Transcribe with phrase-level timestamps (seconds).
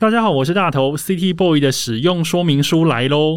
[0.00, 3.36] 大家好，我是大头，CT Boy 的使用说明书来喽。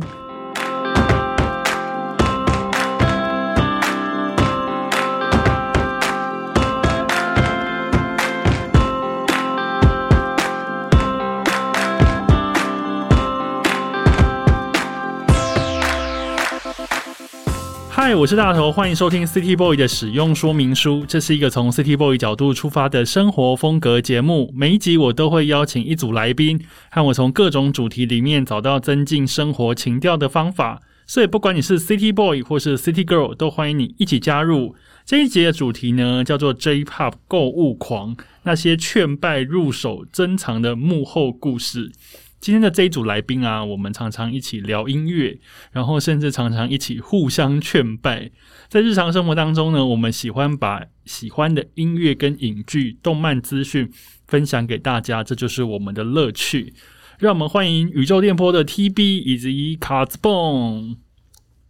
[18.16, 21.05] 我是大头，欢迎收听 City Boy 的使用说明书。
[21.07, 24.52] 这是一个从 City Boy 角度出发的生活风格节目。
[24.54, 26.60] 每一集我都会邀请一组来宾，
[26.92, 30.82] 和我从各种主题里面找到增进生活情调的方法。
[31.07, 34.75] 所以，不管你是 City Boy 或是 City Girl，都欢迎你一起加入。
[35.05, 41.91] 这一节的主题呢，叫做 J-Pop 购物狂，那些劝败入手珍藏的幕后故事。
[42.41, 45.39] 今天的这一组来宾啊，我们常常一起聊音乐，
[45.71, 48.31] 然后甚至常常一起互相劝拜。
[48.67, 53.91] 在日常生活当中呢，我们喜欢把喜欢的音乐跟影剧、动漫资讯
[54.25, 56.73] 分享给大家，这就是我们的乐趣。
[57.19, 60.98] 让我们欢迎宇宙电波的 TB 以及卡兹蹦。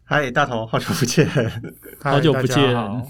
[0.05, 1.29] 嗨，大头，好久不见，
[2.01, 2.73] 好久不见。
[2.73, 3.05] 好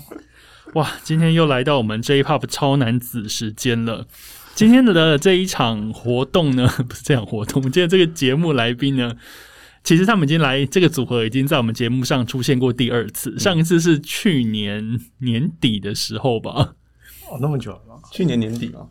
[0.74, 4.08] 哇，今天又来到我们 J-Pop 超男子时间了。
[4.54, 7.62] 今天的这一场活动呢，不是这样活动。
[7.64, 9.16] 今天这个节目来宾呢，
[9.84, 16.76] 其实他们已经来这个组合已经在我们节目上出现过第二次，上一次是去年年底的时候吧，
[17.30, 17.96] 哦，那么久了吗？
[18.12, 18.86] 去年年底啊，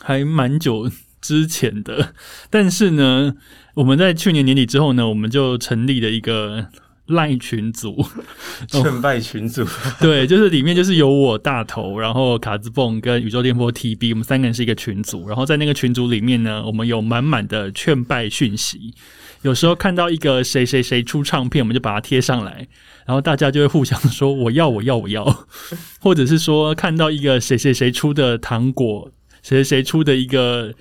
[0.00, 0.88] 还蛮久
[1.20, 2.14] 之前的。
[2.48, 3.34] 但是呢，
[3.74, 6.68] 我们在去年年底之后呢，我们就成立了一个
[7.10, 8.04] 赖群组，
[8.68, 9.64] 劝败群组，
[10.00, 15.28] 对，就是里面就是有我大头，然后卡兹蹦跟宇宙电波 TB，我们三个人是一个群组。
[15.28, 18.94] 然后在那个群组里面呢，我们有满满的劝败讯息。
[19.42, 22.68] 有时候看到一个谁谁谁出唱片，我们就把它贴上来，
[23.06, 25.46] 然后大家就会互相说我要我要我要，
[26.00, 29.10] 或者是说看到一个谁谁谁出的糖果，
[29.42, 30.74] 谁谁谁出的一个。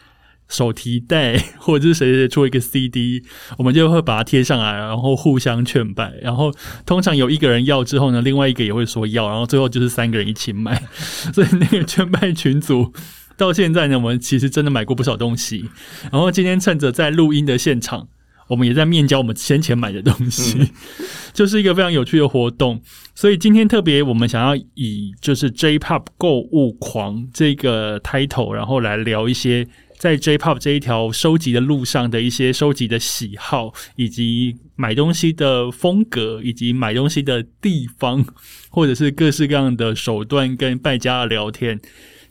[0.50, 3.24] 手提袋，或者是谁谁出一个 CD，
[3.58, 6.12] 我们就会把它贴上来，然后互相劝败。
[6.24, 6.52] 然后
[6.88, 10.82] 通常有一个人要之后呢，另外一个也会说要，然后最后就是三个人一起买。
[11.32, 12.92] 所以那个劝败群组
[13.38, 15.70] 到现在呢，我们其实真的买过不少东西。
[16.12, 18.08] 然后今天趁着在录音的现场，
[18.48, 20.72] 我们也在面交我们先前买的东西，
[21.32, 22.82] 就是一个非常有趣的活动。
[23.14, 29.68] 所以今天特别，我们想要以就是 J-Pop 购物狂这个 title，然后来聊一些。
[30.00, 38.26] 在 J-Pop 这一条收集的路上的一些收集的喜好，以及买东西的风格，以及买东西的地方，
[38.70, 41.82] 或者是各式各样的手段跟败家的聊天。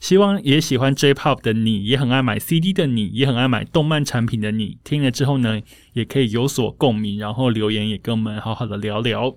[0.00, 5.60] 希望也喜欢 J-Pop 的你，也很爱买 CD 的你，也很爱买动漫产品的你，听了之后呢，
[5.92, 9.36] 也可以有所共鸣，然后留言也跟我们好好的聊聊。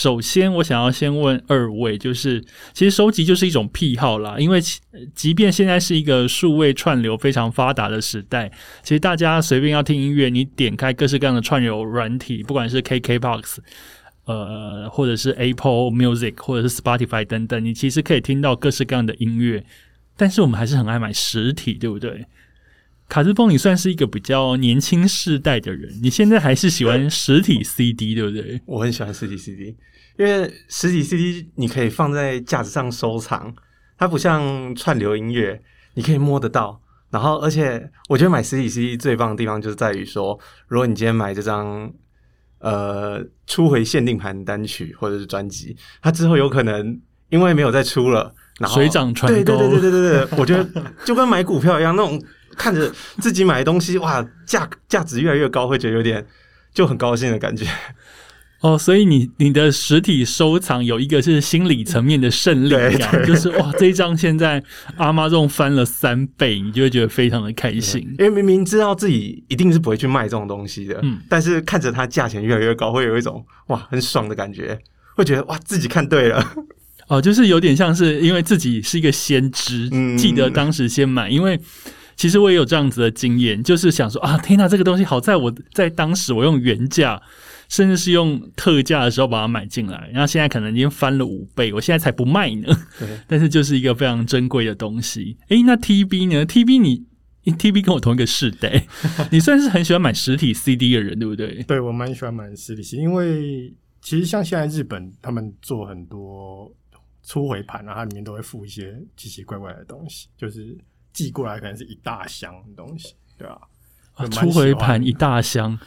[0.00, 4.58] 首先，我想要先问二位，就是其实收集就是一种癖好啦，因为
[5.14, 8.50] 即便现在是一个数位串流非常发达的时代，
[8.82, 13.58] 其实大家随便要听音乐，你点开各式各样的串流软体，不管是 KKBOX，
[14.24, 19.62] 呃，或者是 Apple Music，或者是 Spotify 等等，你其实可以听到各式各样的音乐，
[20.16, 22.24] 但是我们还是很爱买实体，对不对？
[23.10, 28.60] 卡兹峰，你算是一个比较年轻世代的人，你现在还是喜欢实体 CD，对不对？
[28.66, 29.76] 我很喜欢实体 CD，
[30.16, 33.52] 因为实体 CD 你可以放在架子上收藏，
[33.98, 35.60] 它不像串流音乐，
[35.94, 36.80] 你可以摸得到。
[37.10, 40.38] 然后，而且我觉得买实体 CD 最棒的地方就是在于说，
[40.68, 41.92] 如果你今天买这张
[42.60, 50.64] 呃初回限定盘单曲或者是专辑，它之后有可能因为没有再出了，然后水涨船高，对对对对对对， 我觉得
[51.04, 52.22] 就跟买股票一样，那种。
[52.60, 56.26] 看着自己买的东西，哇，价价值越来越高，会觉得有点
[56.74, 57.64] 就很高兴的感觉。
[58.60, 64.62] 哦，所以你你的实体收藏有一个是心理层面的胜利感，就是哇，这一张现在
[64.98, 68.02] 阿妈这种翻了三倍，你就会觉得非常的开心。
[68.18, 74.78] 因为明明知道自己一定是不会去卖这种东西的，嗯，但是看着它价钱越来越高，会有一种哇很爽的感觉，
[75.16, 76.52] 会觉得哇自己看对了。
[77.08, 79.88] 哦，就是有点像是因为自己是一个先知，
[80.18, 81.58] 记得当时先买，因为。
[82.20, 87.18] 其实我也有这样子的经验，就是想说啊，天哪，这个东西好在我在当时我用原价，
[87.70, 92.68] 甚至是用特价的时候把它买进来，然后现在可能已经翻了五倍，我现在才不卖呢。
[92.98, 95.38] 对， 但是就是一个非常珍贵的东西。
[95.48, 97.06] 诶，那 T B 呢？T B 你
[97.58, 98.86] T B 跟我同一个世代，
[99.32, 101.62] 你算是很喜欢买实体 C D 的人，对不对？
[101.62, 103.72] 对我蛮喜欢买实体 CD，因为
[104.02, 106.70] 其实像现在日本他们做很多
[107.22, 110.76] 初回盘啊，它里面都会附一些奇奇怪怪的东西，就是。
[111.20, 113.60] 寄过来可能是一大箱东西，对吧？
[114.30, 115.78] 初回盘一大箱，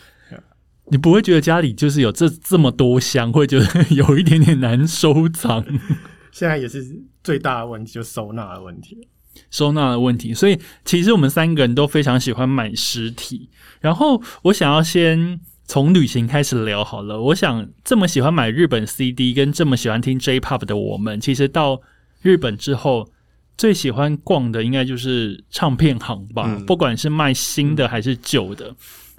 [0.92, 5.66] 你不会觉得家里就是有这这么多箱，会觉得 有一点点难收藏？
[6.32, 9.08] 现在也是最大的问题，就收纳的问题。
[9.50, 13.50] 收纳的问题，所以其实我们三个人都非常喜欢买实体。
[13.82, 17.20] 然后我想要先从旅行开始聊好了。
[17.20, 21.82] 我想这么喜欢买日本 CD 跟这么喜欢听 J-Pop 的我们，其实到
[22.22, 23.10] 日本之后
[23.58, 28.76] 最喜欢逛的应该就是唱片行吧，嗯不管是卖新的还是旧的。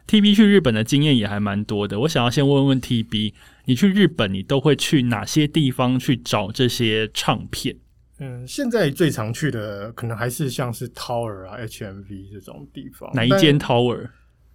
[0.06, 2.00] TB 去日本的经验也还蛮多的。
[2.00, 3.32] 我想要先问问 TB，
[3.64, 7.76] 你去日本你都会去哪些地方去找这些唱片？
[8.18, 13.10] 嗯，现在最常去的可能还是像是 Tower 啊、HMV 这种地方。
[13.14, 14.10] 哪一间 Tower？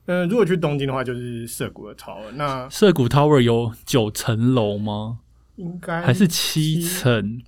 [0.05, 2.31] 嗯、呃，如果去东京的话，就是涩谷的 Tower。
[2.35, 5.19] 那涩谷 Tower 有九层楼吗？
[5.55, 7.41] 应该还是七层？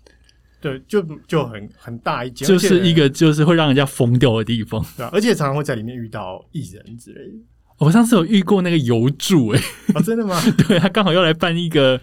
[0.61, 4.85] 对，就就很很大一间，就是一个就是会让人家疯掉的地方。
[4.95, 7.33] 对、啊，而且常常会在里面遇到艺人之类的。
[7.79, 9.63] 我上次有遇过那个油柱、欸，哎，
[9.95, 10.39] 哦，真的吗？
[10.67, 11.99] 对他刚好要来办一个，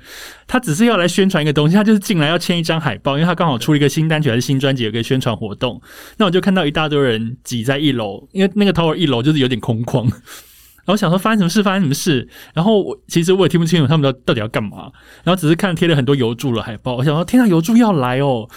[0.49, 5.81] 他只是要来宣传一个东西，他就是进来要签一张海报，因为他刚好出了一个新单曲还是新专辑，有个宣传活动。
[6.16, 10.10] 那我就看到一大堆人挤在一楼，因为那个 tower 一楼就是有点空旷。
[10.88, 12.26] 然后想说发生什么事，发生什么事？
[12.55, 14.90] 然后我其实我也听不清楚他们到到底要干嘛，
[15.23, 18.49] 然后只是看贴了很多油柱的海报，我想说天啊，油柱要来哦！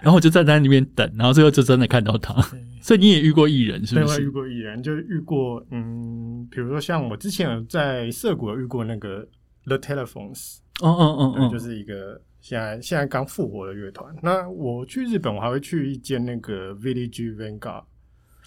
[0.00, 2.34] 然后我就站在那边等，然后最后就真的看到他。
[2.82, 4.22] 所以你也遇过艺人是不是？
[4.22, 9.24] 遇过艺人，就遇过嗯，比如说像我之前有在涩谷遇过那个
[9.64, 14.12] The Telephones，哦哦哦对，哦，就是一个现在现在刚复活的乐团。
[14.22, 17.84] 那我去日本，我还会去一间那个 Village Vanguard，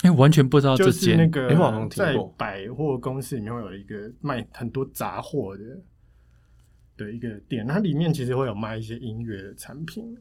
[0.02, 1.32] 哎，我完全不知道这就是那间。
[1.32, 5.64] 个在百货公司里面会有一个卖很多杂货的
[6.98, 10.18] 的一个店，它里面其实会有卖一些音乐的产品，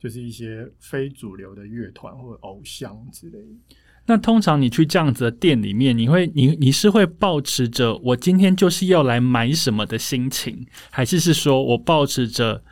[0.00, 3.76] 就是一些非主流的乐团或者偶像之类的。
[4.06, 12.62] 那通常你去这样子的店里面，你会你你是会抱持着我今天就是要来买什么的心情，还是是说我抱持着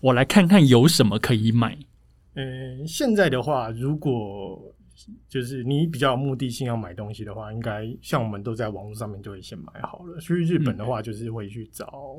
[0.00, 1.76] 我来看看有什么可以买？
[2.32, 4.74] 呃，现在的话，如果
[5.28, 10.18] 就是你比较有目的性要买东西的话，应该像我们都在网络上面就会先买好了。
[10.20, 12.18] 去日本的话，就是会去找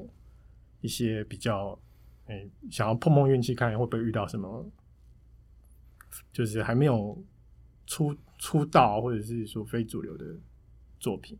[0.81, 1.77] 一些比较，
[2.27, 4.71] 诶、想要碰碰运气，看会不会遇到什么，
[6.31, 7.21] 就是还没有
[7.85, 10.25] 出出道或者是说非主流的
[10.99, 11.37] 作品。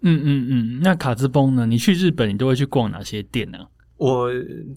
[0.00, 0.80] 嗯嗯嗯。
[0.82, 1.66] 那卡兹崩呢？
[1.66, 3.68] 你去日本你都会去逛哪些店呢？
[3.96, 4.30] 我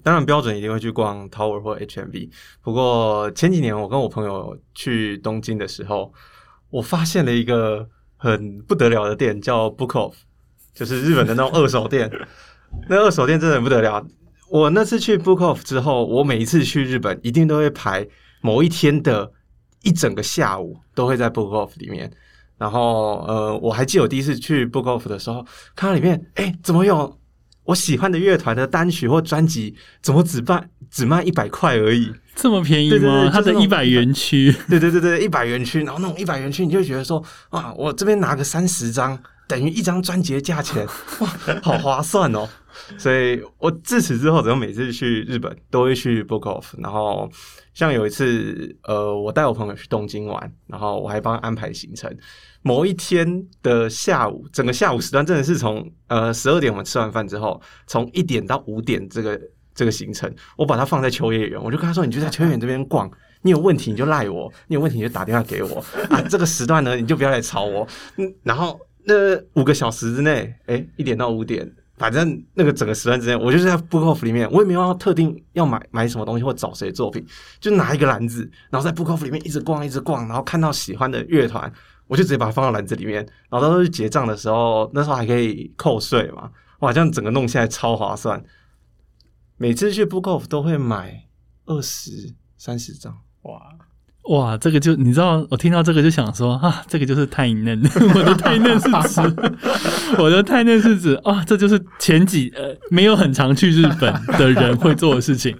[0.03, 2.29] 当然标准一定会去逛 Tower 或 HMV，
[2.61, 6.13] 不过前几年我跟我朋友去东京的时候，
[6.69, 10.13] 我发现了一个很不得了的店，叫 Book Off，
[10.73, 12.09] 就是日本的那种二手店。
[12.87, 14.05] 那二手店真的很不得了。
[14.47, 18.07] 我那次去 Book Off 之后，我每一次去日本一定都会排
[18.41, 19.31] 某一天的
[19.83, 22.11] 一整个下午都会在 Book Off 里面。
[22.57, 25.45] 然后呃，我还记得我第一次去 Book Off 的时候，
[25.75, 27.18] 看到里面，哎，怎么有
[27.69, 32.11] 我喜欢的乐团的单曲或专辑，怎么只卖只卖一百块而已？
[32.35, 33.29] 这么便宜对对吗？
[33.31, 39.17] 它的一百元区，对对对对，一百元区，然后那种一百元区，你就会觉得说，啊，我这边拿个三十张，
[39.47, 40.83] 等于一张专辑的价钱，
[41.19, 41.27] 哇，
[41.61, 42.49] 好划算哦！
[42.97, 47.29] 所以我自此之后，只要每次去日本都会去 Book Off，然后
[47.75, 52.11] 像有一次，呃，我带我朋友去东京玩，然后我还帮他安排行程。
[52.61, 59.39] 某一天的下午，整个下午时段真的是从呃十二点我们吃完饭之后，从一点到五点这个
[59.73, 63.09] 这个行程，我把它放在秋叶原，我就跟他说，你就在秋叶原这边逛，
[63.41, 69.13] 你有问题你就赖我，你有问题你就打电话给我啊， 这个时段呢你就不要来吵我，嗯，然后那
[69.53, 71.71] 五个小时之内，哎，一点到五点。
[71.97, 77.21] 反正那个整个时段之内，我就是在 Book Off 里面，我也没有要特定要买买什么东西或找谁作品，
[77.59, 81.69] 就拿一个篮子，然后在 Book Off 里面一直逛一直逛，然后看到喜欢的乐团，
[82.09, 88.43] 我就直接把它放到篮子里面，然后到时候去结账的时候，那时候还可以扣税嘛，哇，这样整个弄下来超划算。
[89.57, 91.27] 每次去 Book Off 都会买
[91.65, 93.77] 二十三十张，哇，
[94.29, 97.81] 哇，这个就你知道，我听到这个就想说啊，这个就是太嫩，
[98.15, 99.21] 我的太嫩是指，
[100.19, 105.55] 我的太嫩是指啊，这就是前几呃没有很常去日本的人会做的事情。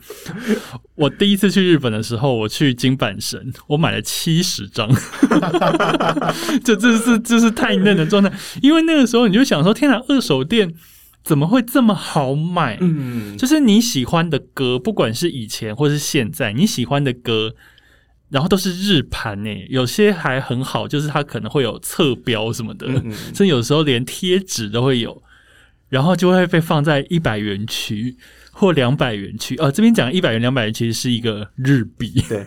[0.94, 4.88] 我第一次去日本的时候，我去金板神，我买了七十张，
[6.64, 10.72] 这这是这是太嫩的状态，因为那个时候你就想说，天哪，二手店
[11.24, 12.78] 怎么会这么好买？
[12.82, 17.54] 嗯，就是你喜欢的歌，不管是以前或是现在，你喜欢的歌，
[18.30, 25.22] 然后都是日盘呢，有些还很好，就是它可能会有侧标什么的，嗯嗯甚至有时候连贴纸都会有，
[25.90, 28.16] 然后就会被放在一百元区
[28.52, 29.56] 或两百元区。
[29.56, 32.46] 呃，这边讲一百元、两百元其实是一个日币，对，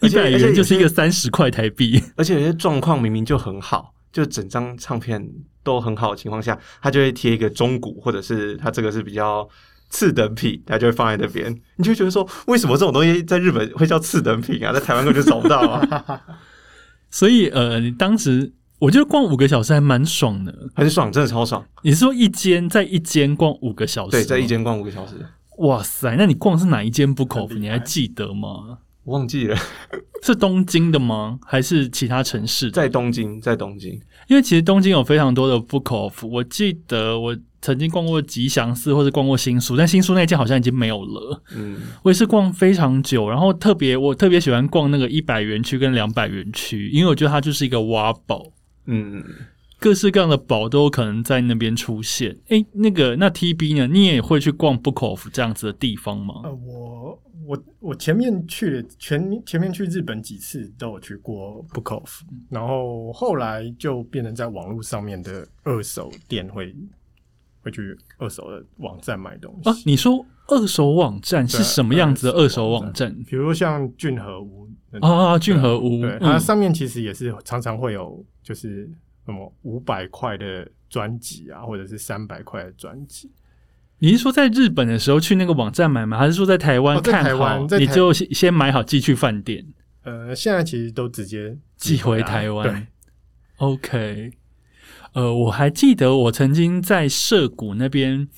[0.08, 2.02] 一百元就是一些个三十块台币。
[2.16, 5.26] 而且有些状况明明就很好，就整张唱片
[5.62, 9.48] 都很好的情况下，它就会贴一个中古，或者是它这个是比较
[9.94, 14.72] 次等品，它就会放在那边，你就会觉得说，为什么这种东西在日本会叫次等品啊？
[14.72, 16.20] 在台湾根本就找不到啊，
[17.10, 20.52] 所以呃，你当时我觉得逛五个小时还蛮爽的。
[20.74, 21.64] 很爽，真的超爽。
[21.82, 24.10] 你是说一间在一间逛五个小时？
[24.10, 24.46] 对，在一。
[24.48, 25.14] 间逛五个小时，
[25.58, 27.56] 哇塞，那你逛是哪一间 Book Off？
[27.56, 28.78] 你还记得吗？
[29.04, 29.56] 我忘记了，
[30.24, 31.38] 是东京的吗？
[31.46, 32.70] 还是其他城市？
[32.70, 33.92] 在东京，在东京，
[34.28, 41.42] 因为其实东京有非常多的 Book Off，我记得我曾经逛过吉祥寺或者逛过新宿，但新宿那间好像已经没有了。
[41.56, 48.44] 嗯，我也是逛非常久，然后特别我特别喜欢逛那个一百元区跟两百元区，因为我觉得它就是一个挖宝，
[48.84, 49.24] 嗯，
[49.78, 52.36] 各式各样的宝都有可能在那边出现。
[52.48, 53.86] 诶，那个那 TB 呢？
[53.86, 56.42] 你也会去逛 Book Off 这样子的地方吗？
[56.44, 66.74] 呃，我我我前面去了前前面去日本几次都有去过 Book Off，然后后来就变成在网络上面的二手店会
[67.64, 69.70] 会去二手的网站买东西。
[69.70, 73.12] 啊，你说二手网站是什么样子的二手网网站？
[73.26, 78.88] 比如像俊和屋那种啊，俊和屋，它上面其实也是常常会有，就是
[79.24, 83.32] 什么五百块的专辑啊，或者是三百块的专辑。
[84.00, 86.18] 你是说在日本的时候去那个网站买吗？
[86.18, 87.32] 还是说在台湾在台
[87.78, 89.64] 你就先先买好寄去饭店
[90.02, 92.86] 呃，现在其实都直接寄回台湾
[93.56, 94.32] ，？OK，
[95.14, 98.28] 呃，我还记得我曾经在涩谷那边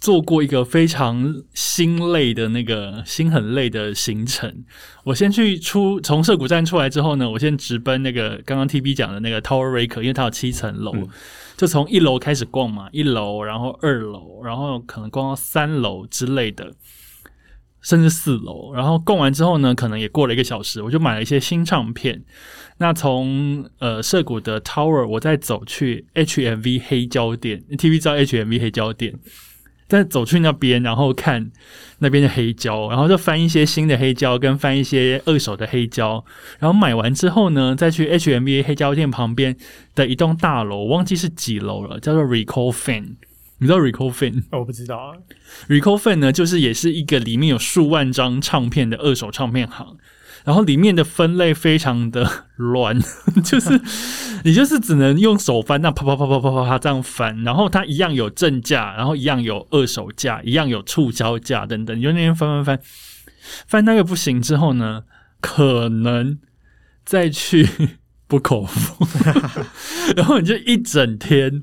[0.00, 4.64] 做过一个非常心累的那个心很累的行程。
[5.04, 10.92] 我先去出从涩谷站出来之后呢，我先直奔那个刚刚 T B 讲的那个 Tower Raker，因为它有七层楼。
[10.94, 11.08] 嗯
[11.56, 16.72] 就从一楼开始逛嘛，一楼，然后二楼，然后可能逛到三楼之类的，
[17.82, 18.72] 甚至四楼。
[18.74, 22.22] 然后逛完之后呢，可能也过了一个小时，我就买了一些新唱片。
[22.78, 29.14] 那从呃涩谷的 Tower，我再走去 HMV 黑胶店，TV 知道 HMV 黑胶店，
[29.86, 31.50] 再走去那边，然后看
[31.98, 36.24] 那边的黑胶，然后就翻一些新的黑胶，跟翻一些二手的黑胶。
[36.58, 39.54] 然后买完之后呢，再去 HMV 黑胶店旁边
[39.94, 43.16] 的一栋大楼，忘记是几楼了，叫做 Recall Fan。
[43.60, 44.42] 你知道 Recall Fan？
[44.50, 45.12] 哦我不知道啊
[45.68, 49.98] ，Recall Fan 呢，就是也是一个里面有数万张唱片的二手唱片行，
[50.44, 52.98] 然后里面的分类非常的乱，
[53.44, 53.78] 就是
[54.44, 62.80] 你就是只能用手翻，那啪啪啪啪啪啪啪这样翻，然后它一样有正价，然后一样有二手价，一样有促销价等等，你就那边翻翻翻，
[63.66, 65.04] 翻那个不行之后呢，
[65.42, 66.38] 可能
[67.04, 67.68] 再去
[68.26, 69.06] 不口服，
[70.16, 71.62] 然后你就一整天。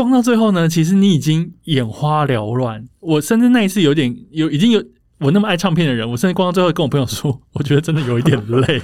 [0.00, 2.84] 逛到最后呢，其实你已经眼花缭乱。
[3.00, 4.82] 我甚至那一次有点有已经有
[5.18, 8.80] 我那么爱唱片的人，我甚至逛到最后跟我朋友说，我觉得真的有一点累，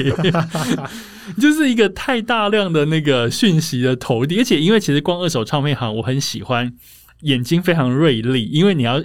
[1.40, 6.70] 就是一个太大量的那个讯息的投递，而且因为其实逛二手唱片行，我很喜欢
[7.22, 9.00] 眼睛非常锐利，因为你要，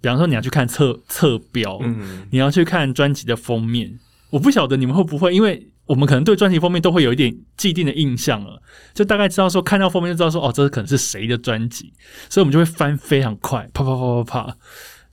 [0.00, 3.98] 比方说你要去看侧侧标，嗯，你要去看专辑的封面。
[4.30, 8.60] 我不晓得你们会不会，因为我们可能对专辑封面都会有一点既定的印象了，
[8.94, 11.92] 就大概知道说看到封面就知道说哦，这可能是谁的专辑，
[12.30, 14.56] 所以我们就会翻非常快，啪啪啪啪啪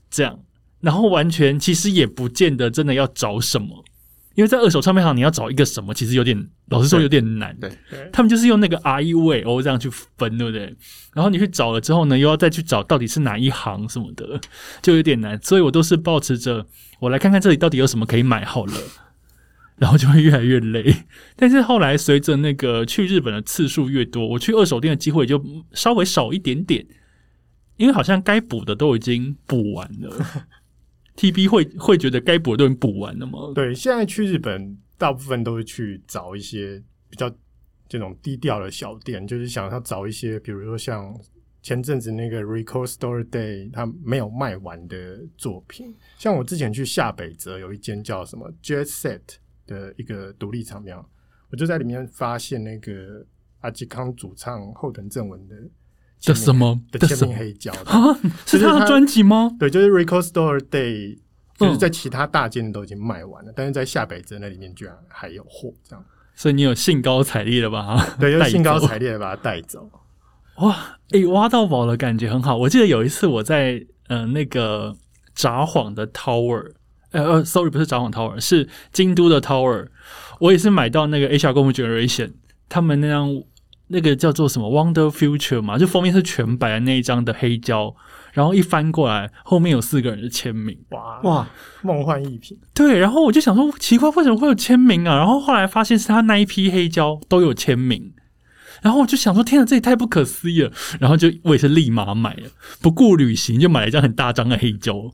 [0.10, 0.40] 这样，
[0.80, 3.84] 然后完全其实也不见得真的要找什么，
[4.36, 7.54] 因为在二手唱片行你要找一个什么，其实有点老实说有点难。
[7.60, 10.74] 对对，他们就是用那个 R E V O 这样去分，对不对？
[11.14, 14.40] 然后你去找了之后呢，又要再去找到底是哪一行什么的，
[14.82, 15.38] 就有点难。
[15.44, 16.66] 所以我都是保持着
[17.00, 18.74] 我来看看这里到底有什么可以买好了，
[19.82, 20.96] 然后就会越来越累。
[21.36, 26.86] 但是后来随着那个去日本的次数越多，我去二手店的机会就稍微少一点点，
[27.78, 30.46] 因为好像该补的都已经补完了。
[31.18, 33.52] T B 会会觉得该补的都已经补完了吗？
[33.56, 37.28] 对，现在去日本大部分都是去找一些比较
[37.90, 41.12] 这种低调的小店，就是想要找一些，比如说像
[41.64, 45.96] 前阵子那个 Record Store Day，它没有卖完的作品。
[46.20, 49.22] 像我之前去下北泽有一间叫什么 Jet Set
[49.72, 50.98] 的一个独立唱片，
[51.50, 53.26] 我就在里面发现那个
[53.62, 55.56] 阿基康主唱后藤正文的
[56.26, 57.72] 的什么的签名黑胶。
[57.86, 58.14] 啊？
[58.46, 59.56] 是他的专辑吗？
[59.58, 61.18] 对，就是 Record Store Day，
[61.58, 69.90] 就是嗯在其他大间都已经卖完了，但是在下北泽那里面居然还有货，这样所以你有兴高采烈的把它对，就兴高采烈的把它带走。
[70.58, 70.98] 哇！
[71.12, 72.56] 诶、挖到宝的感觉很好。
[72.56, 74.96] 我记得有一次我在呃那个
[75.34, 76.72] 札幌的 Tower，
[77.12, 79.88] 呃呃，sorry，不是札幌 Tower，是京都的 Tower。
[80.40, 82.32] 我也是买到那个 HR 公 Generation
[82.68, 83.44] 他们那张
[83.88, 87.94] 那个叫做什么 Wonder Future 嘛，就封面是全白的那一张的黑胶，
[88.32, 90.78] 然后一翻过来，后面有四个人的签名。
[90.92, 91.50] 哇哇，
[91.82, 95.18] 梦幻一品，对，然后我就想说，奇怪，为什么会有签名啊？
[95.18, 98.14] 然后后来发现是他那一批黑胶都有签名，
[98.82, 100.72] 然后我就想说，天啊，这也太不可思议了！
[101.00, 102.50] 然后就我也是立马买了，
[102.82, 105.12] 不顾旅行就买了一张很大张的黑胶，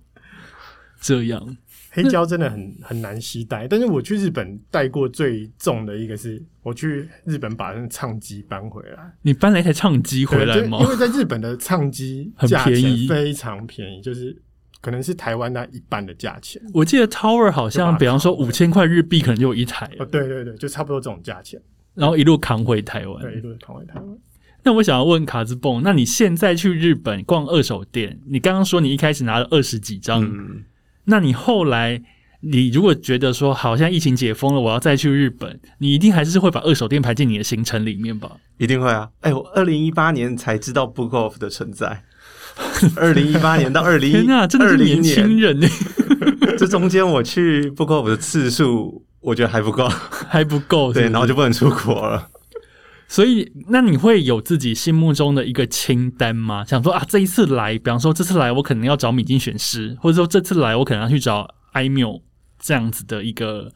[1.01, 1.57] 这样。
[1.97, 10.77] 黑胶真的很很难携带，但是我去日本带过最重的一个是，我去日本把那个唱机搬回来，你搬了一台唱机回来吗？
[10.81, 14.39] 因为在日本的唱机很便宜，非常便宜，就是
[14.79, 16.61] 可能是台湾那一半的价钱。
[16.71, 19.89] 我记得 Tower 好像，比方说五千块日币可能就有一台。
[19.97, 21.59] 哦，对对对，就差不多这种价钱。
[21.95, 24.17] 然后一路扛回台湾，对，一路扛回台湾。
[24.63, 30.21] 那我想要问卡兹蹦，那你现在去日本逛二手店，你刚刚说你一开始拿了二十几张，
[31.07, 32.01] 那你后来？
[32.39, 38.31] 你如果觉得说好像疫情解封了，我要再去日本，你一定还是会把二手店排进你的行程里面吧？
[38.59, 39.09] 一定会啊！
[39.21, 42.03] 哎，我二零一八年才知道 Book Off 的存在，
[42.95, 45.67] 二零一八年到 二零天啊，真的是年轻人呢。
[46.59, 49.89] 这中间我去 Book Off 的次数，我觉得还不够，
[50.29, 50.93] 还不够。
[50.93, 52.29] 对，然后就不能出国了。
[53.07, 56.65] 所以，那你会有自己心目中的一个清单吗？
[56.65, 62.21] 想说啊，这一次来，比方说这次来，我可能要找米津玄师，或者说这次来，我可能要去找艾缪。
[62.59, 63.71] 这样子的一个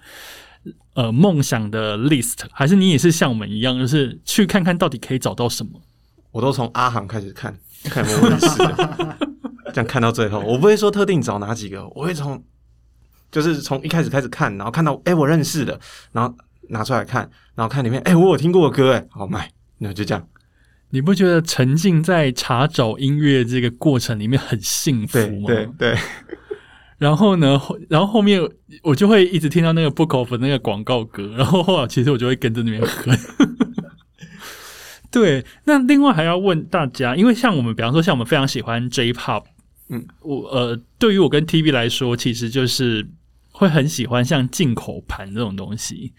[0.95, 5.79] 呃梦想的 list，还是你也是像我们一样，就是去看看到底可以找到什么？
[6.31, 9.17] 我都从阿航开始看，看有没有类似的，
[9.67, 12.43] 这样 看到最后，我不会说特定找哪几个，我会从
[13.31, 15.79] 就是从一开始开始看，然后看到哎我认识的，
[16.11, 16.35] 然后
[16.71, 20.27] 拿出来看，然后看里面哎我有听过的歌哎好买，那就这样。
[20.89, 25.47] 你不觉得沉浸在查找音乐这个过程里面很幸福吗？
[25.47, 25.97] 对对。
[26.97, 27.59] 然后呢？
[27.89, 28.39] 然后后面
[28.83, 33.17] 我就会一直听到那个 Book of 那个广告歌，然后后来其实我就会跟着那边哼。
[35.09, 39.45] 对，那另外还要问大家，因为像我们，比方说像我们非常喜欢 J-Pop，
[39.89, 43.09] 嗯，我呃，对于我跟 TV 来说，其实就是
[43.51, 46.13] 会很喜欢像进口盘这种东西。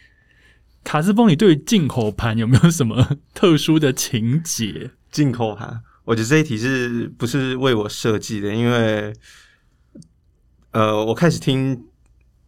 [0.85, 4.91] 卡斯风，你对进口盘有没有什么特殊的情节？
[5.11, 8.55] 进口盘，我觉得这一题是不是为我设计的？
[8.55, 9.13] 因为
[10.73, 11.87] 呃，我开始听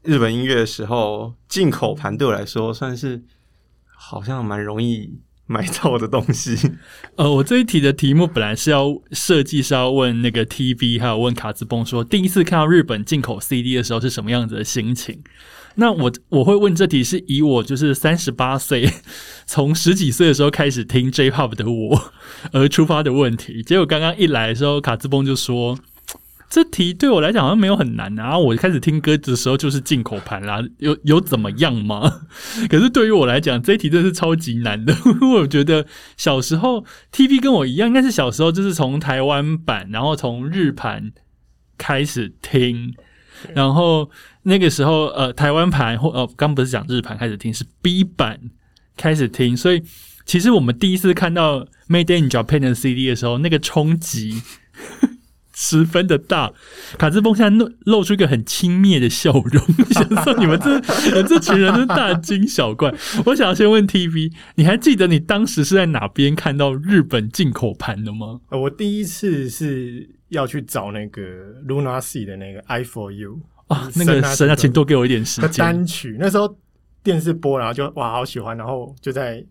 [0.02, 3.22] 日本音乐的时候，进口盘对我来说算是
[3.84, 6.72] 好像蛮容易买到的东西。
[7.16, 15.22] 呃，我这一题的题目本来是要设计是要问那个 TV，还有问卡兹崩说，第一次看到日本进口 CD 的时候是什么样子的心情？
[15.76, 18.88] 那我我会问这题是以我就是三十八岁，
[19.44, 22.12] 从十几岁的时候开始听 J-Pop 的我
[22.52, 23.62] 而出发的问题。
[23.62, 25.78] 结果刚刚一来的时候，卡兹崩就说。
[26.54, 28.38] 这题对我来讲好像没有很难啊！
[28.38, 32.20] 我开始听歌的时候就是进口盘啦，有有怎么样吗？
[32.70, 34.94] 可是对于我来讲，这一题真的是超级难的。
[35.34, 35.84] 我觉得
[36.16, 41.10] 小时候 TV 跟我一样，应该是小时候就是从台湾版，然后从日盘
[41.76, 42.94] 开始听，
[43.52, 44.08] 然后
[44.44, 48.38] 那个时候呃台湾盘或呃刚不是讲日盘开始听，是 B 版
[48.96, 49.82] 开始听，所以
[50.24, 54.40] 其实我们第一次看到 Made in Japan 的 CD 的时候，那个冲击。
[55.54, 56.52] 十分的大，
[56.98, 62.92] 卡兹崩现在露露出一个很轻蔑的笑容， 想说你们这这群人是大惊小怪。
[63.24, 68.40] 我想要先问 TV，你还记得你当时是在哪边看到日本进口盘的吗？
[68.50, 71.22] 我第一次是要去找那个
[71.66, 75.64] Luna C 的那个 I for You 啊，那个神啊，请多给我一点时间。
[75.64, 76.58] 单曲那时候
[77.02, 79.44] 电视播，然后就哇好喜欢，然后就在。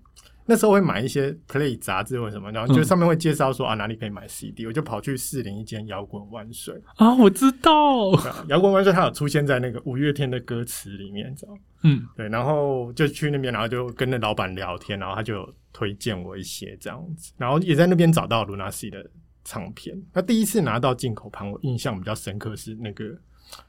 [0.45, 8.11] 那时候会买一些 Play 杂志或什么，然后就上面会介绍说啊哪里可以买 CD，我就跑去四零一间摇滚万岁啊，我知道
[8.47, 11.53] 摇滚万岁，它有出现在那个五月天的歌词里面，知道
[11.83, 19.05] 嗯，对，然后就去那边，然后就跟那老板聊天，然后他就推荐我一些这样子，然后也在那边找到 Luna C 的
[19.43, 20.01] 唱片。
[20.13, 23.17] 那第一次拿到进口盘，我印象比较深刻是那个。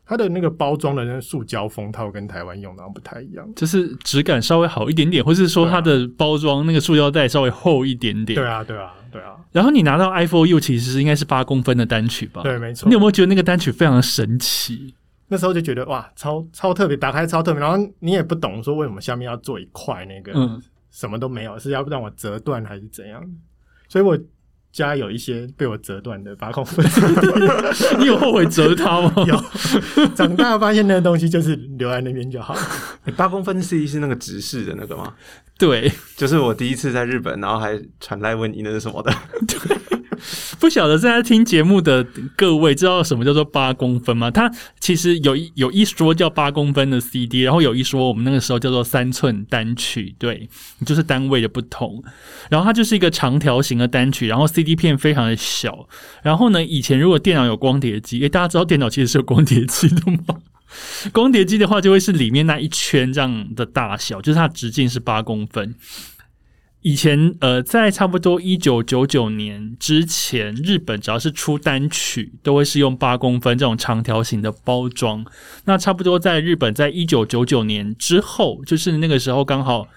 [0.06, 8.34] 它的那个包装的那个塑胶封套跟台湾用的不太一样，就是质感稍微好一点点，或是说它的包装那个塑胶袋稍微厚一点点。
[8.34, 9.36] 对啊，对啊，对啊。
[9.52, 12.42] 然后你拿到 iPhone U 其实应该是八公分的单曲吧？
[12.42, 12.88] 对，没错。
[12.88, 14.94] 你有没有觉得那个单曲非常的神奇？
[15.28, 17.60] 那时候就觉得哇，超超特别，打开超特别。
[17.60, 23.22] 然后你也不懂说为什么下面要做一块那个，嗯，什么都没有，是要让我折断还是怎样？
[23.88, 24.18] 所以我。
[24.74, 26.84] 家有一些被我折断的八公分，
[28.00, 29.12] 你有后悔折它吗？
[29.24, 32.56] 有，长大发现那个东西就是留在那边就好。
[33.16, 35.14] 八公分 CD 是那个直视的那个吗？
[35.56, 39.14] 对，就是我第一次在日本，然后还传来问你那是什么的。
[40.58, 42.04] 不晓得在听节目的
[42.36, 44.30] 各位知道什么叫做八公分吗？
[44.30, 50.48] 它其实有一有一说叫八公分的 CD，然后有一说我们那个时候叫做三寸单曲，对，
[50.84, 52.02] 就是单位的不同。
[52.50, 55.88] 然后它就是一个长条形的单曲，然后 CD 片非常的小。
[56.22, 60.40] 然后呢，以前如果电脑有光碟机，诶，大家知道电脑其实是有光碟机的吗？
[61.12, 65.74] 光碟机的话，就会是里面那一圈这样的大小，就是它直径是八公分。
[66.84, 75.24] 以前呃，在差不多一九九九年之前，日本只要是出单曲，都会是用八公分这种长条形的包装。
[75.64, 79.88] 那差不多在日本，在一九九九年之后，就是那个时候刚好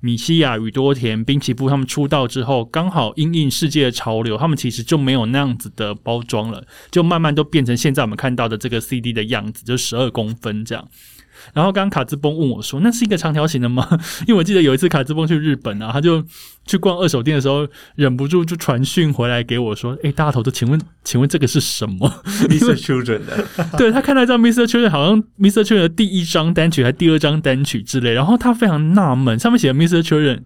[0.00, 10.88] 米西亚、宇多田、滨崎步他们出道之后，刚好因应世界的潮流，他们其实就没有那样子的包装了，就慢慢都变成现在我们看到的这个 CD 的样子，就十二公分这样。
[11.52, 13.86] 然后刚刚卡兹崩问我说：“那是一个长条形的吗？”
[14.26, 16.24] 因为我记得有一次卡兹崩去日本啊，他就
[16.66, 22.10] 去逛二手店的时候，忍不住就传讯回来给我说：“哎，大头的，请问，请问这个是什么？
[22.48, 22.74] Mr.
[22.74, 23.44] Children 的？
[23.76, 24.64] 对他看到一张 Mr.
[24.64, 25.62] Children，好像 Mr.
[25.62, 30.02] Children 的第一张单曲还第二张单曲之类，然后他非常纳闷，上面写的 Mr.
[30.02, 30.40] Children，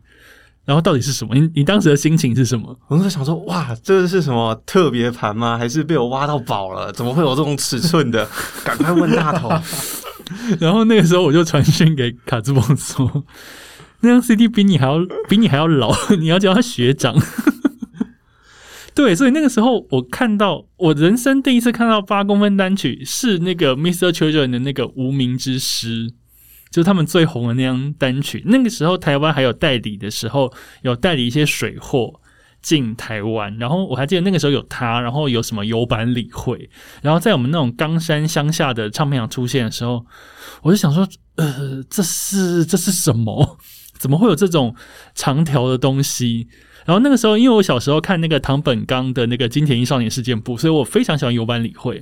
[0.64, 1.34] 然后到底是什么？
[1.34, 2.76] 你你当时的心情是什么？
[2.88, 5.56] 我在想说，哇，这是什么特别盘吗？
[5.56, 6.92] 还是被我挖到宝了？
[6.92, 8.28] 怎么会有这种尺寸的？
[8.64, 9.50] 赶快问大头。”
[10.60, 13.24] 然后那个时候我就传讯给卡兹蒙说
[14.00, 17.16] ：“那张 CD 比你还要比你还要老， 你要叫他学长。”
[18.94, 24.10] 对，所以那个时候我看到我人生第一次看到八公分单曲是那个 Mr.
[24.10, 26.10] Children 的那个无名之师，
[26.70, 28.42] 就是他们最红的那张单曲。
[28.46, 32.20] 那个时候台湾还有代理的时候，有代理一些水货。
[32.68, 36.68] 进台湾，然后我还记得那个时候有他，然后有什么油版理会，
[37.00, 40.04] 然后在我们那种冈山乡下的唱片厂出现的时候，
[40.60, 43.56] 我就想说，呃，这是这是什么？
[43.96, 44.74] 怎么会有这种
[45.14, 46.46] 长条的东西？
[46.84, 51.94] 然后那个时候，因为我小时候看那个唐本刚的那个金田一少年事件簿，所以我非常喜欢油版理会。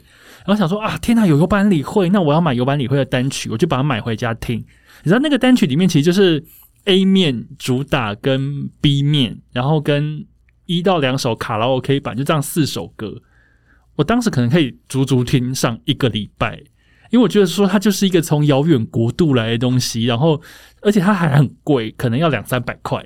[0.44, 4.58] 然后想说啊，天呐，有油版理会，那我要买油版理会的单曲，我就把它买回家听。
[4.58, 6.44] 你知道那个单曲里面其实就是
[6.84, 10.24] A 面主打跟 B 面，然后跟
[10.66, 13.22] 一到两首卡拉 OK 版，就这样四首歌，
[13.96, 16.56] 我当时可能可以足足听上一个礼拜，
[17.10, 20.40] 因为我觉得说它就是一个从遥远国度来的东西，然后
[20.82, 23.04] 而且它还很贵，可能要两三百块，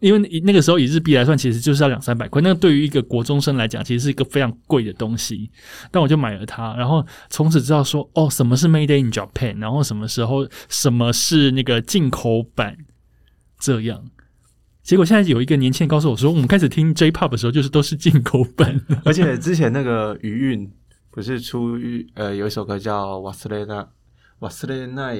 [0.00, 5.50] 因为那个时候以日币来算，其实就是要两三百块，那对于一个国中生来讲，其实是一个非常贵的东西，
[5.90, 12.76] 但我就买了它，然后从此知道说哦，什么是 Made in Japan，然后什么时候什么是那个进口版，
[13.58, 14.04] 这样。
[14.84, 18.78] 结果现在有一个年轻人告诉我说，我们开始听 J-Pop 的时候，就是都是进口版。
[19.04, 20.70] 而且之前那个余韵
[21.10, 21.78] 不是出
[22.14, 23.88] 呃有一首歌叫《瓦斯雷纳
[24.40, 25.16] 瓦斯雷奈》，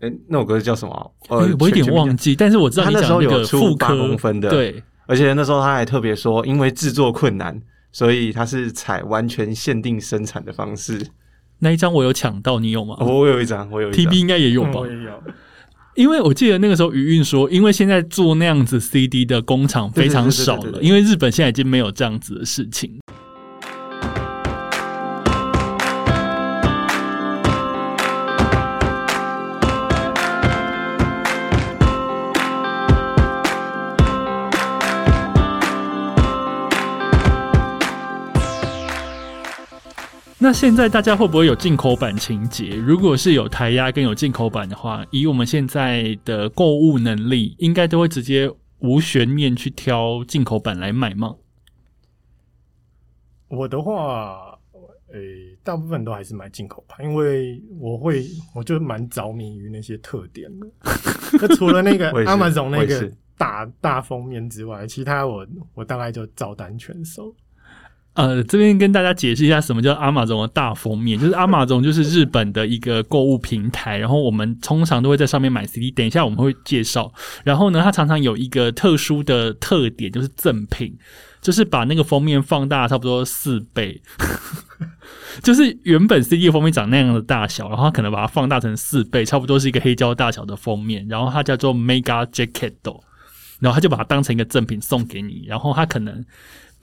[0.00, 1.14] 哎，那首歌叫什么？
[1.28, 4.82] 呃，我有点忘记，但是我知道他那时候有出八公分的，对。
[5.06, 11.00] 而且那时候他还特别说，因为制作困难，所以他是采完全限定生产的方式。
[11.60, 12.96] 那一张我有抢到，你有吗？
[12.98, 14.80] 我有一张，我有一 T B 应该也有吧？
[14.80, 15.22] 我也有。
[15.96, 22.98] 因为我记得那个时候余韵说，因为现在做那样子 CD 的工厂非常少了，因为日本现在已经没有这样子的事情。
[40.46, 42.76] 那现在大家会不会有进口版情节？
[42.76, 51.34] 如果是有台压跟有进口版的话，以我们现在的购物能力，应该都会直接无悬念去挑进口版来买吗？
[53.48, 54.56] 我的话，
[55.12, 60.66] 诶，大部分都还是买进口版，因为我会， 我就蛮着迷于那些特点的。
[61.42, 67.34] 那除了那个阿玛总那个大大封面之外，其他我我大概就照单全收。
[68.16, 71.18] 呃，这边跟大家解释一下，什么叫阿玛总的大封面？
[71.20, 75.90] 就是阿玛总就是日本的一个购物平台，然后我们通常都会在上面买 CD。
[75.90, 77.12] 等一下我们会介绍。
[77.44, 80.96] 然后呢，它常常有一个特殊的特点，就是赠品，
[81.42, 84.00] 就是把那个封面放大差不多四倍，
[85.44, 91.06] 就是原本 CD 封面长那样的大小，然后它可能把它放大成四倍，差不多是一个黑胶大小的封面。
[91.06, 92.72] 然后它叫做 Mega Jacket，
[93.60, 96.24] 然后他就把它当成一个赠品送给你，然后他可能。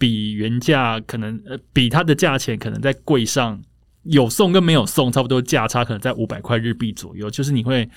[0.04, 3.62] 比原价可能呃，比它的价钱可能在贵上，
[4.04, 7.30] 有送跟没有送差不多价差，可能在五百块日币左右。
[7.30, 7.89] 就是你会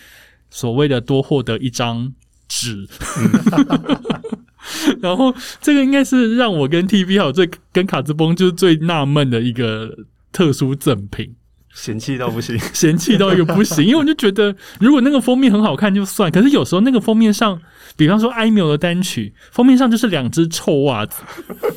[0.48, 2.12] 所谓的多获得一张
[2.46, 2.86] 纸，
[5.02, 11.34] 然后这个应该是让我跟 T V 还有最跟卡兹崩就是最纳闷的一个特殊赠品。
[11.76, 17.60] 嫌弃到不行， 嫌弃到一个不行，因为我就觉得，如果那个封面很好看就算，可是有时候那个封面上，
[17.98, 21.22] 比方说艾米尔的单曲封面上就是两只臭袜子，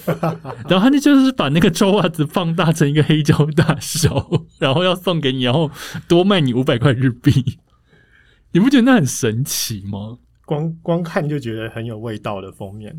[0.70, 4.26] 然后他就就是把那个臭袜子放大成一个黑胶大小，
[4.58, 5.70] 然后要送给你，然后
[6.08, 7.60] 多卖你五百块日币，
[8.54, 10.18] 你不觉得那很神奇吗？
[10.46, 12.96] 光光看就觉得很有味道的封面，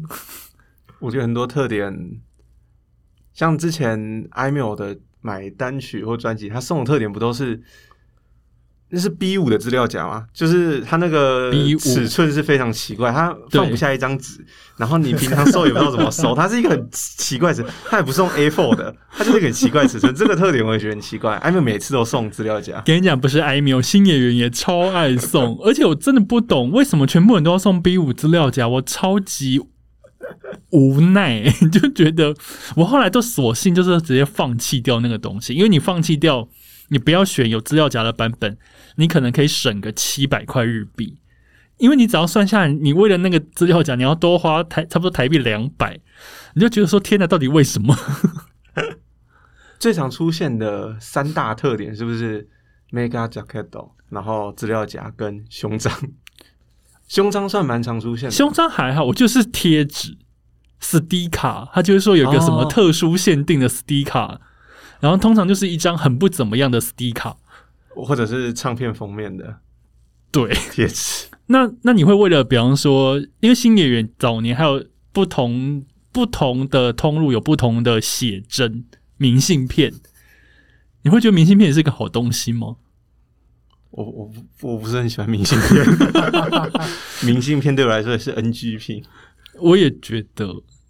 [1.00, 2.20] 我觉得很多特点，
[3.32, 4.98] 像之前艾米尔的。
[5.20, 7.60] 买单曲或专辑，他送的特点不都是
[8.92, 10.26] 那是 B 五的资料夹吗？
[10.34, 14.44] 就是它那个尺寸是非常奇怪，它放不下一张纸，
[14.76, 20.12] 然后你平常收也不知道怎么收， 它是一个很奇怪的尺，它也不是用 A4 的，它就是一个很奇怪尺寸。
[20.12, 29.60] 这个特点我也觉得很奇怪，艾米每次都送资料夹，跟你讲，不是艾米，我新演员也超爱送，而且我真的不懂为什么全部人都要送 B 五资料夹，我超级
[30.70, 32.34] 无奈，就觉得
[32.76, 36.48] 我后来都索性就是直接放弃掉那个东西，因为你放弃掉，
[36.88, 38.56] 你不要选有资料夹的版本，
[38.96, 41.18] 你可能可以省个七百块日币。
[41.78, 45.98] 因为你只要算下来，你为了那个资料夹，你要多花台差不多台币两百，
[46.54, 47.96] 你就觉得说天哪，到底为什么？
[49.80, 52.46] 最常出现的三大特点是不是
[52.92, 55.90] mega jacket，然后资料夹跟胸章？
[57.10, 60.16] 胸章算蛮常出现的，胸章还好，我就是贴纸、
[60.80, 64.40] SD 卡，他就是说有一个什么哦特殊限定的 SD 卡，
[65.00, 67.36] 然后通常就是一张很不怎么样的 SD 卡。
[67.96, 69.56] 或者是唱片封面的
[70.30, 71.26] 对，贴纸。
[71.46, 78.84] 那那你会为了，比方说，因为新演员早年还有不同不同的通路，有不同的写真
[79.16, 79.92] 明信片，
[81.02, 82.76] 你会觉得明信片也是个好东西吗？
[83.90, 85.86] 我我不我不是很喜欢明信片，
[87.26, 89.02] 明信片对我来说也是 NG 品。
[89.58, 90.46] 我也觉得，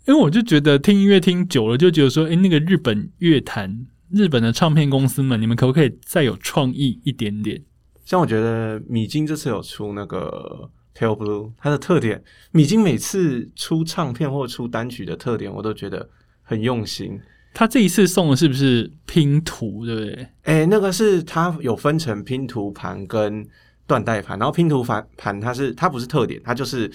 [0.07, 7.63] 因为我就觉得听音乐听久了，就觉得说，诶，那个日本乐坛、日本的唱片公司们，你们可不可以再有创意一点点？
[8.05, 16.09] 像我觉得米津这次有出那个 Pale Blue，它的特点，米津每次出唱片或出单曲的特点，我都觉得
[16.43, 17.19] 很用心。
[17.53, 20.29] 他这一次送的是不是拼图，对不对？
[20.45, 23.47] 诶，那个是它有分成拼图盘跟
[23.87, 26.91] 缎带盘，然后拼图盘盘它是它不是特点，它就是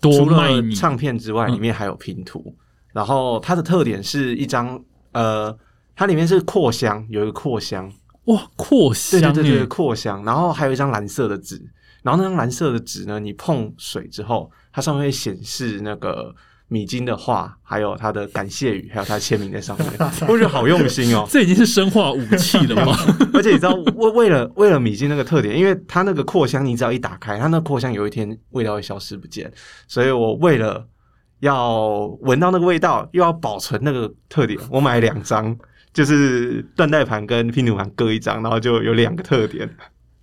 [0.00, 2.54] 多除了唱片之外，嗯里面还有拼图。
[2.92, 5.56] 然后它的特点是一张呃，
[5.94, 7.92] 它里面是扩香，有一个扩香，
[8.24, 11.60] 哇，扩香对对对对，扩香，然后还有一张蓝色的纸，
[12.02, 16.34] 然后那张蓝色的纸呢，你碰水之后，它上面会显示那个
[16.68, 19.88] 米津的话，还有他的感谢语，还有他签名在上面，
[20.28, 21.26] 我觉得好用心哦。
[21.30, 22.94] 这已经是生化武器了吗？
[23.32, 29.50] 而且你知道，为为了为了米津那个特点，因为它那个扩香，你只要一打开，它那扩香有一天味道会消失不见，
[29.86, 30.86] 所以我为了
[31.40, 35.56] 要闻到那个味道，又要保存那个特点，我买两张，
[35.94, 39.68] 就是缎带盘跟拼图盘各一张，然后就有两个特点。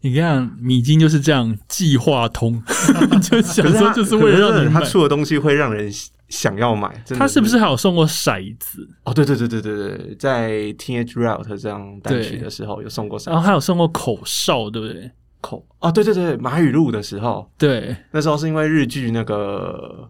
[0.02, 2.62] 你看米津就是这样计划通，
[3.24, 4.66] 就想说就是为了让你买。
[4.66, 5.92] 可是它出的东西会让人
[6.30, 7.04] 想要买。
[7.18, 8.88] 他是不是还有送过骰子？
[9.04, 15.12] 哦，对对对对对对，在 Teenage Riot 这张单曲的时候有送过然后啥还有送过口哨，对不对？
[15.42, 20.10] 口哦，对对对，马语录的时候，对，那时候是因为日剧那个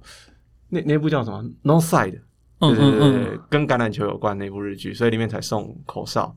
[0.69, 2.11] 那那部叫什么《No Side》，
[2.59, 6.33] 嗯对对对嗯对嗯，跟橄榄球有关那部日剧，所以里面才送口哨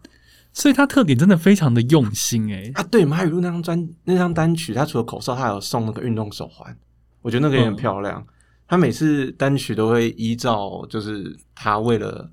[0.52, 2.82] 所以他特点真的非常的用心诶、啊。
[2.90, 6.76] 对，马语录那张专那张单曲，他除了口哨，他还有送那个运动手环，
[7.22, 8.26] 我觉得那个也很嗯漂亮。
[8.68, 12.30] 他每次单曲都会依照就是他为了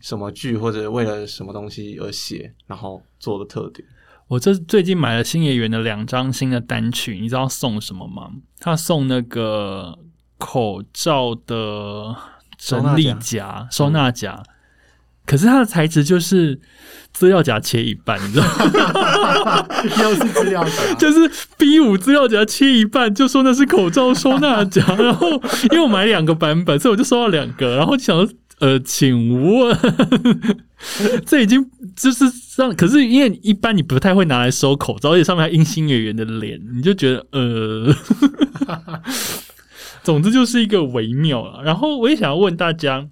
[0.00, 3.86] 什么剧或者为了什么东西而写，然后做的特点。
[4.28, 8.30] 我这最近买了新演员的两张新的单曲，你知道送什么吗？
[8.60, 9.98] 他送那个
[10.38, 12.14] 口罩的
[12.56, 14.40] 整理夹、收纳夹，
[15.30, 16.58] 可是它的材质就是
[17.12, 18.44] 资料夹切一半，你知道
[19.44, 19.64] 吗？
[20.02, 24.84] 又是资料夹， 就是 B 五资料夹切一半，就说那是口罩收纳夹。
[24.98, 25.30] 然后
[25.70, 29.78] 因为我买两个版本，所以我就收到两个，然后想说，呃，请问
[31.24, 31.64] 这已经
[31.94, 32.24] 就是
[32.56, 37.94] 让，可是因为一般你不太会拿来收口罩，而且上面还印新演员的脸，你就觉得呃，
[40.02, 41.62] 总之就是一个微妙了。
[41.62, 43.06] 然后我也想要问大家，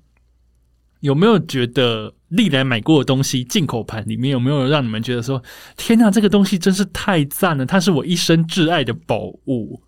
[1.01, 5.43] 有没有觉得历来买过的东西，进口盘里面有没有让你们觉得说，
[5.77, 9.83] 天哪，这个东西真是太赞了，它是我一生挚爱的宝物？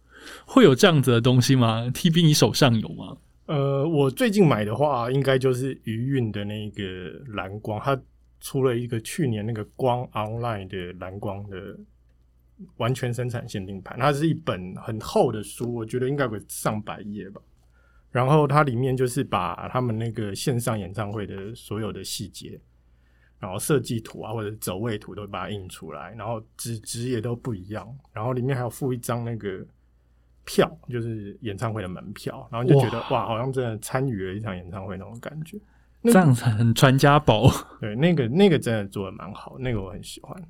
[0.45, 3.17] 会有这样子的东西吗？T B，你手上有吗？
[3.47, 6.85] 呃，我最近买的话，应该就是余韵的那个
[7.35, 8.01] 蓝光，它
[8.41, 11.77] 出了一个去年那个光 online 的蓝光的
[12.77, 17.41] 完全生产限定盘，它是一本很厚的书，我觉得应该有上百页吧。
[18.11, 22.61] 然后它里面就是把他们那个线上演唱会的所有的细节，
[23.39, 29.65] 然后设计图啊或者走位图都把它印出来，然后纸质也都不一样，然后里面还有附一张那个
[30.45, 35.59] 票，就是演唱会的门票，然后你就觉得哇好像真的参与了一场演唱会那种感觉。
[36.03, 37.49] 那这样子很传家宝。
[37.81, 40.43] 对，那个那个真的做的蛮好，那个我很喜欢。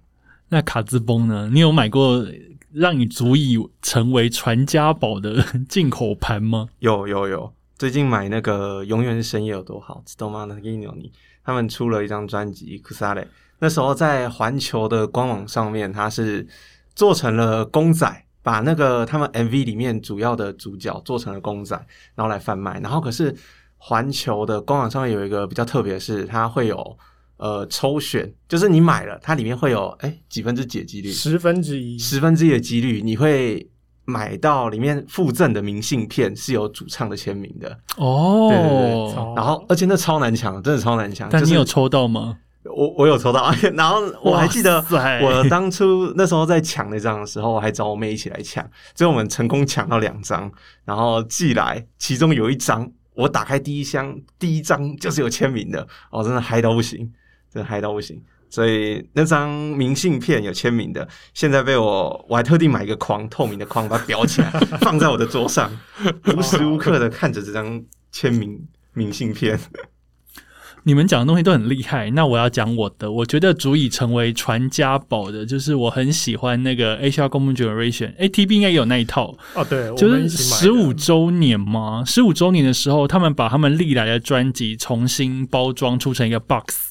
[0.49, 1.51] 那卡兹崩呢？
[1.53, 2.25] 你有买过
[2.73, 6.69] 让你足以成为传家宝的进口盘吗？
[6.79, 10.45] 有有有，最近买那个《永远是深夜有多好》知道吗？
[10.49, 11.11] 那个牛尼
[11.43, 13.27] 他们出了一张专辑《k u s a l e
[13.59, 16.47] 那时候在环球的官网上面，它是
[16.95, 21.77] 做成了公仔，把那个他们 MV 里面主要的主角做成了公仔，
[22.15, 22.81] 然后来贩卖。
[22.81, 23.35] 然后可是
[23.79, 26.97] 环球的官网上面有一个比较特别是，它会有
[27.40, 33.66] 呃抽选，就是你买了，它里面会有哎几分之几的几率，十分之一，十分之一的几率你会
[34.05, 38.48] 买到里面附赠的明信片是有主唱的签名的哦。
[38.50, 41.29] 对对对，然后而且那超难抢，真的超难抢。
[41.31, 42.38] 就是但你有抽到吗？
[42.62, 44.85] 我我有抽到，然后我还记得
[45.22, 50.53] 我当初那时候在抢那张的时候，我还找我妹一起来抢，最后我们成功抢到两张，
[50.85, 57.11] 然后寄来，其中有一张我打开第一箱，第一张就是有签名的，哦，真的嗨到不行，
[57.53, 58.21] 真的嗨到不行。
[58.49, 65.71] 所以那张明信片有签名的，现在被我我还特地买一个框，透明的框，把它裱起来，放在我的桌上，
[66.37, 68.61] 无时无刻的看着这张签名
[68.93, 69.59] 明信片。
[70.83, 86.89] 你们讲的东西都很厉害，那我要讲我的，我觉得足以成为传家宝的，就是我很喜欢那个 HR Common Generation，ATB 应该也有那一套，哦，对，我就是十五周年嘛，十五周年的时候，他们把他们历来的专辑重新包装出成一个 box，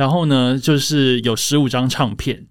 [0.00, 2.46] 然后呢，就是有十五张唱片。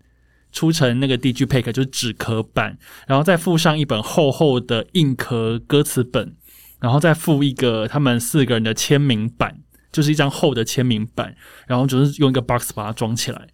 [0.51, 6.33] 出成那个 DG Pack 就是纸壳版，然后再附上一本厚厚的硬壳歌词本，
[6.79, 9.59] 然后再附一个他们四个人的签名版，
[9.91, 11.35] 就是一张厚的签名版，
[11.67, 13.47] 然后就是用一个 box 把它装起来。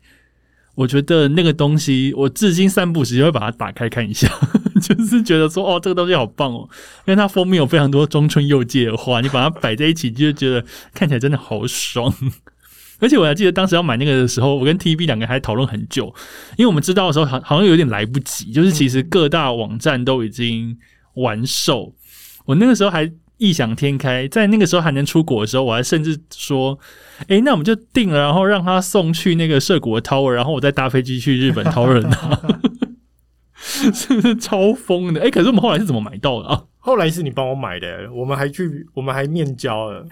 [0.75, 4.29] 我觉得那个东西，我至今散步时就会把它打开看一下，
[4.81, 6.65] 就是觉得说，哦，这个东西好棒哦，
[7.05, 12.13] 因为它封面有非常多中村佑介的画，你把它摆在一起，就觉得看起来真的好爽。
[12.99, 16.13] 而且我还记得当时要买那个的时候，我跟 TV 两个还讨论很久，
[16.58, 20.77] 因为我们知道的时候好好像有点来不及，就是其实各大网站都已经
[21.15, 21.93] 完售。
[22.45, 26.79] 我那个时候还异想天开，在那个时候还能出国的时候，我还甚至说，
[27.27, 32.39] 诶，那我们就定了，然后让他送去那个涩谷的 Tower，然后我再搭飞机去日本 Tower 拿，
[33.93, 35.19] 是不是超疯的？
[35.21, 36.63] 诶，可是我们后来是怎么买到的啊？
[36.79, 40.05] 后来是你帮我买的，我们还去，我们还面交了。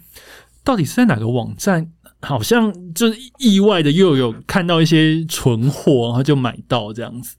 [0.63, 1.91] 到底是在哪个网站？
[2.23, 7.38] 好像就是意外的又有看到一些存货，然后就买到这样子。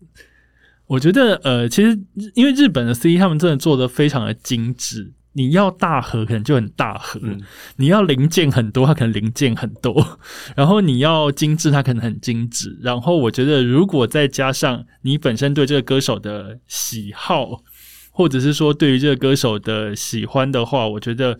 [0.86, 1.98] 我觉得呃，其实
[2.34, 7.40] 因为日本的 CD 他们真的做的非常的精致，你要大盒可能就很大盒，嗯
[7.76, 10.18] 你要零件很多，它可能零件很多，
[10.54, 12.78] 然后你要精致，它可能很精致。
[12.82, 17.62] 然后我觉得如果再加上你本身对这个歌手的喜好，
[18.12, 21.38] 或者是说对于这个歌手的喜欢的话，我觉得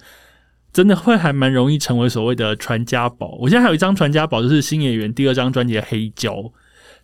[0.75, 3.39] 真的会还蛮容易成为所谓的传家宝。
[3.41, 6.35] 我现在还有一张传家宝，就是新演员第二张专辑的《黑胶》，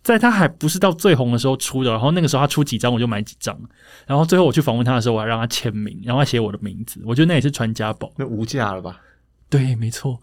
[0.02, 3.58] 在他还不是到最红的时候出的，然后那个时候他出几张我就买几张，
[4.06, 8.12] 然后最后我去访问他的时候，我还让他签名，然后他写我的名字，我觉得那也是传家宝。
[8.16, 9.00] 那无价了吧？
[9.48, 10.20] 对，没错。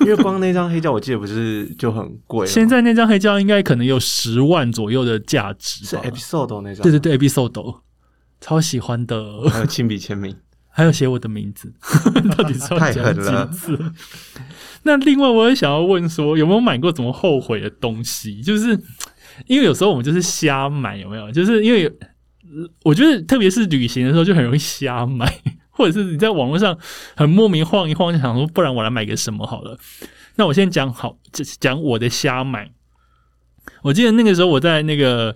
[0.00, 2.46] 因为光那张黑胶，我记得不是就很贵？
[2.46, 7.80] 现在那张黑胶应该可能有十万左右的价值是吧？episode 那张，对对对，episode
[8.40, 10.36] 超喜欢的，还有亲笔签名，
[10.76, 11.72] 还有写我的名字，
[12.36, 13.92] 到底是要讲几次？
[14.82, 18.42] 那另外我也想要问说，有没有买过什么后悔的东西？
[18.42, 18.78] 就是
[19.46, 21.32] 因为有时候我们就是瞎买，有没有？
[21.32, 25.26] 就是因为呃我觉得特别是旅行的时候就很容易瞎买，
[25.72, 26.78] 或者是你在网络上
[27.16, 29.78] 很莫名晃一晃，就想说，不然我来买个什么好了。
[30.34, 32.70] 那我先讲好，这讲我的瞎买。
[33.80, 35.34] 我记得那个时候我在那个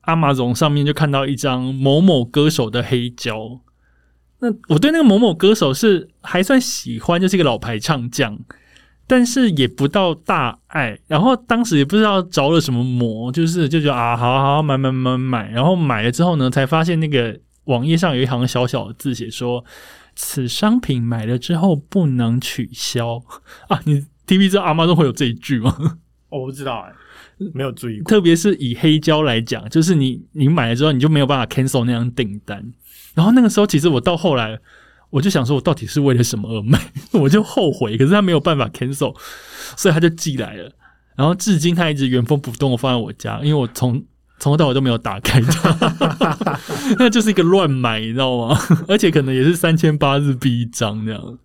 [0.00, 3.60] 阿玛总上面就看到一张某某歌手的黑胶。
[4.40, 8.38] 那我对那个某某歌手是还算喜欢，就是一个老牌唱将，
[9.06, 10.98] 但是也不到大爱。
[11.06, 15.50] 然后当时也不知道着了什么魔，就是就觉得啊，好好好买买买买。
[15.50, 19.64] 然后买了之后呢，才发现那个网页上有一行小小的字写说，
[20.16, 23.22] 此商品买了之后不能取消
[23.68, 23.80] 啊。
[23.84, 25.76] 你 TV 知道阿妈都会有这一句吗？
[26.30, 26.92] 哦我不知道哎、
[27.52, 28.08] 没有注意过。
[28.08, 32.72] 特别是以黑胶来讲，就是你你买了之后，你就没有办法 cancel 那张订单。
[33.14, 34.58] 然后那个时候，其实我到后来，
[35.10, 36.80] 我就想说，我到底是为了什么而买？
[37.12, 39.14] 我就后悔，可是他没有办法 cancel，
[39.76, 40.72] 所以他就寄来了。
[41.16, 44.02] 然后至今他一直原封不动的放在我家，因为我从
[44.38, 46.58] 从头到尾都没有打开它，
[46.98, 48.58] 那就是一个乱买，你知道吗？
[48.88, 51.38] 而且可能也是三千八日币一张这样。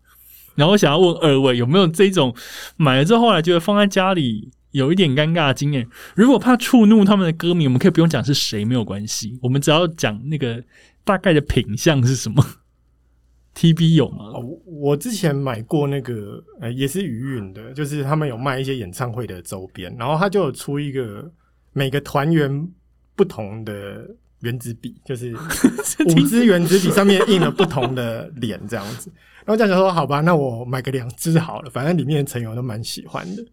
[0.55, 2.33] 然后我想要问二位，有没有这种
[2.77, 5.85] 买了之后后来觉得放在家里有一点尴尬的经验？
[6.15, 10.63] 如果怕触怒他们的歌迷，我们可以不用讲是谁，没有关系，我们只要讲那个
[11.05, 12.43] 大概的品相是什么。
[13.55, 14.25] TB 有吗？
[14.33, 21.31] 哦，我我之前买过那个，呃，也是余韵的，就是他们有卖一些演唱会的周边，然后他就有出一个
[21.71, 22.67] 每个团员
[23.15, 24.05] 不同的
[24.41, 25.33] 原子笔，就是
[26.05, 29.09] 五支原子笔上面印了不同的脸这样子。
[29.45, 33.45] 然后这样想说，好吧，那我买个两支好了，反正里面的成员我都蛮喜欢的。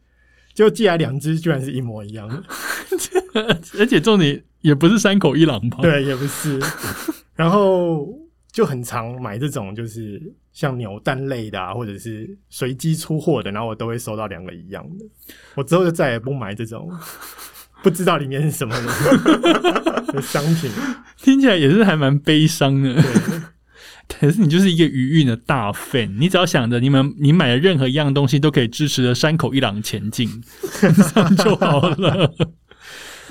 [0.53, 2.43] 结果寄来两支，居然是一模一样的。
[3.79, 6.59] 而且重点也不是山口一郎吧？，对，也不是。
[7.35, 8.09] 然后
[8.53, 10.21] 就很常买这种，就是
[10.53, 15.05] 像扭蛋类的啊，或者是随机出货的，然后我都会收到两个一样的。
[15.55, 16.91] 我之后就再也不买这种
[17.83, 20.71] 不知道里面是什么的 的商品。
[21.17, 22.95] 听起来也是还蛮悲伤的。
[24.09, 30.29] 对，可是你就是一个余韵的大 fan，你只要想着你们你买的任何一样东西都可以支持着山口一郎前进，
[30.81, 32.35] 这样就好了。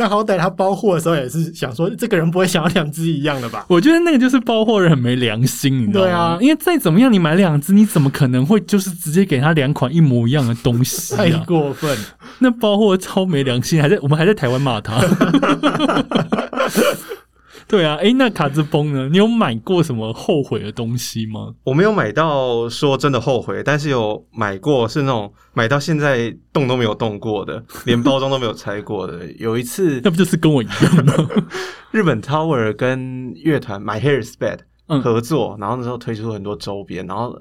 [0.02, 3.64] 那好歹他包货的时候也是想说，这个人不会想要两只一样的吧？
[3.68, 6.08] 我觉得那个就是包货人很没良心，你知道吗？
[6.08, 11.44] 对啊因为再怎么样，你买两只，你怎么可能会就是直接给他两款一模一样的东西太啊？
[11.46, 11.96] 过分。
[12.40, 15.00] 那包货超没良心，还在我们还在台湾骂他。
[17.72, 19.08] 对啊，诶，那卡兹崩呢？
[19.08, 21.56] 你有买过什么后悔的东西吗？
[21.64, 29.26] 我没有买到说真的后悔，但是有买过是那种买到现在动都没有动过的， 连包装都没有拆过的。
[29.40, 31.14] 有一次那不就是跟我一样吗？
[31.92, 37.34] 日本 Tower 跟乐团 My Hair's Bad 嗯合作，然后那时候推出很多周边，然后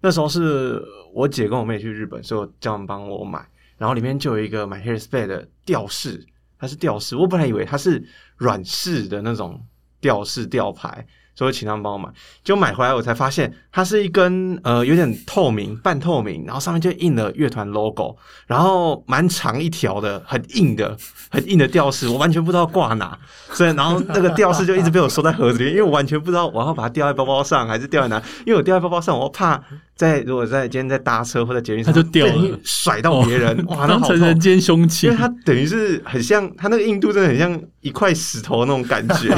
[0.00, 0.82] 那时候是
[1.12, 6.24] 我姐跟我妹去日本，所以我叫他们帮我买，然后里面就有一个 My Hair's Bad 的吊饰，
[6.58, 8.02] 它是吊饰，我本来以为它是
[8.38, 9.60] 软式的那种
[10.04, 11.06] 吊饰吊牌。
[11.34, 12.08] 所以我请他们帮我买，
[12.42, 18.16] 结果买回来我才发现，它是一根呃有点透明、半透明，然后上面就印了乐团 logo，
[18.46, 20.96] 然后蛮长一条的，很硬的、
[21.30, 23.18] 很硬的吊饰，我完全不知道挂哪，
[23.50, 29.60] 所以然后那个吊饰就一直被我收在盒子里，因为我完全不知道我要把它吊在包包上还是吊在哪，因为我吊在包包上，我怕
[29.96, 32.58] 在如果在今天在搭车或者捷运上，它就掉了。
[32.64, 34.18] 甩到别人，哇，那当好痛。
[34.18, 35.06] 成人间凶器。
[35.06, 35.18] 因为。
[35.18, 39.34] 它等于是很像，它那个硬度真的很像一块石头那种感觉，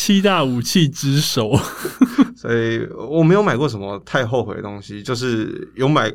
[0.00, 1.50] 七大武器之首，
[2.36, 6.08] 所以我没有买过什么太后悔的东西，就是有买，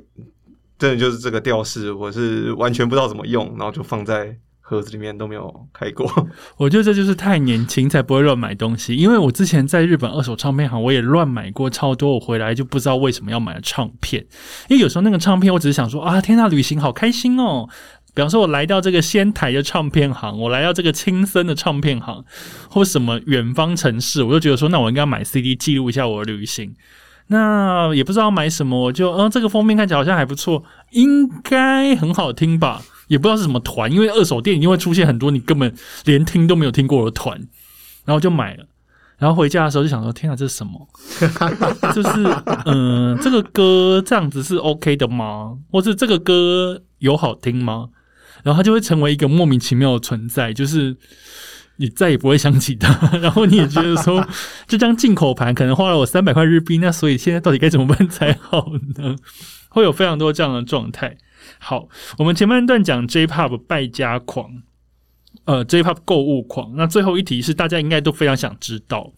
[0.79, 6.09] 真的就是这个吊饰，我是完全不知道怎么用，然后就放在盒子里面都没有开过。
[6.55, 8.95] 我觉得这就是太年轻才不会乱买东西。
[8.95, 14.25] 因为我之前在日本二手唱片行，我也乱买过超多，我回来就不知道为什么要买的唱片。
[14.69, 17.67] 因为有时候那个唱片，我只是想说啊，天呐，旅行好开心哦。
[18.13, 22.23] 比方说，我来到这个仙台的唱片行，我来到这个青森的唱片行，
[22.69, 26.75] 或什么远方城市，我就觉得说，那我应该买 CD 记录一下我的旅行。
[27.27, 32.81] 那也不知道买什么，我就嗯，这个封面看起来好像还不错，应该很好听吧？
[33.07, 35.73] 也不知道是什么团，因为二手店一定会出现很多你根本
[36.05, 37.39] 连听都没有听过的团，
[38.05, 38.65] 然后就买了。
[39.17, 40.87] 然后回家的时候就想说：“天啊，这是什么？
[41.95, 42.35] 就是
[42.65, 45.57] 嗯、这个歌这样子是 OK 的吗？
[45.71, 47.89] 或是这个歌有好听吗？”
[48.43, 50.95] 然后它就会成为一个莫名其妙的存在，就是
[51.77, 52.93] 你再也不会想起它。
[53.17, 54.27] 然后你也觉得说，
[54.67, 59.15] 这张进口盘可能花了我三百块日币，那所以现在到底该怎么办才好呢？
[59.69, 61.17] 会有非常多这样的状态。
[61.57, 61.89] 好，
[62.19, 64.61] 我们前半段讲 J-Pop 败家狂，
[65.45, 66.75] 呃，J-Pop 购物狂。
[66.75, 69.11] 那最后一题是大家应该都非常想知道，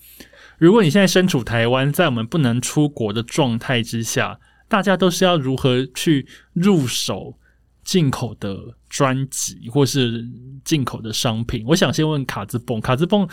[0.57, 7.37] 如果你现在身处台湾，在我们不能出国的状态之下，大家都是要如何去入手
[7.85, 8.57] 进口的
[8.89, 10.27] 专辑或是
[10.65, 11.63] 进口的商品？
[11.67, 13.25] 我想先问卡兹蹦，卡兹蹦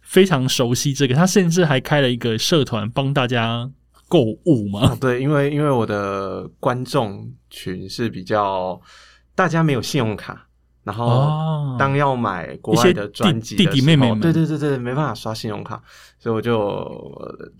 [0.00, 3.68] 非常熟悉这个，他甚至还开了一个社团帮大家
[4.08, 4.92] 购物嘛。
[4.92, 8.80] 哦，对，因为因为我的观众群是比较
[9.34, 10.46] 大家没有信用卡，
[10.84, 15.82] 然后哦当要买国外的专辑弟弟妹妹们对对对对，没办法刷信用卡，
[16.20, 17.52] 所以我就呃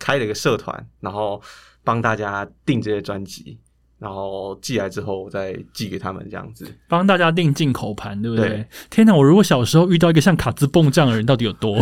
[0.00, 1.40] 开了一个社团，然后
[1.84, 3.60] 帮大家订这些专辑，
[4.02, 6.66] 然后寄来之后我再寄给他们这样子。
[6.88, 8.48] 帮大家订进口盘，对不对？
[8.48, 9.14] 对天哪！
[9.14, 11.78] 我如果小时候遇到一个像卡兹蹦这样的人，到底有多？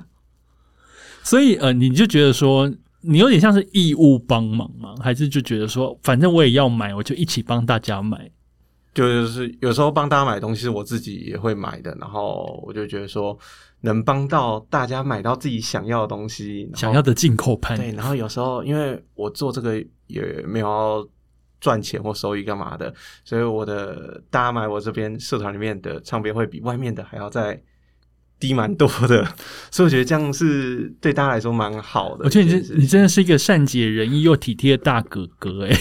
[1.24, 2.70] 所以呃，你就觉得说，
[3.00, 4.94] 你有点像是义务帮忙吗？
[5.00, 8.30] 还是就觉得说，反正我也要买，我就一起帮大家买？
[8.92, 13.36] 就是有时候帮大家买东西是我自己也会买的，然后我就觉得说
[13.80, 21.08] 能帮到大家买到自己想要的东西，想要的进口盘，对，然后有时候因为我做这个也没有要
[21.64, 22.92] 赚钱或收益干嘛的，
[23.24, 27.58] 所以我的大家买我这边社团里面的唱片会比外面的还要再
[28.40, 29.26] 低蛮多的，
[29.70, 32.44] 所以我觉得这样是对大家来说蛮好的我觉得。
[32.44, 35.76] 你这你真的是一个善解人意又体贴的大哥哥哎！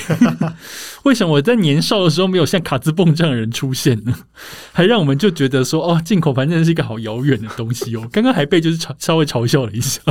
[1.04, 4.14] 为什么我在年少的时候没有像卡兹蹦这样的人出现呢？
[4.72, 8.08] 还让我们就觉得说哦，进口盘真的是一个好遥远的东西哦。
[8.12, 10.02] 刚刚还被就是嘲稍微嘲笑了一下，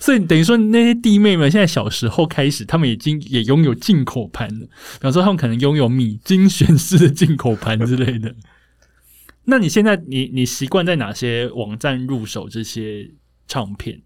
[0.00, 4.66] 所以等于说那些弟妹们现在小时候开始，他们已经也拥有进口盘了。
[4.66, 8.34] 比方说，他们可能拥有米精选式的进口盘之类的。
[9.44, 13.10] 那你现在你你习惯在哪些网站入手这些
[13.46, 14.00] 唱片？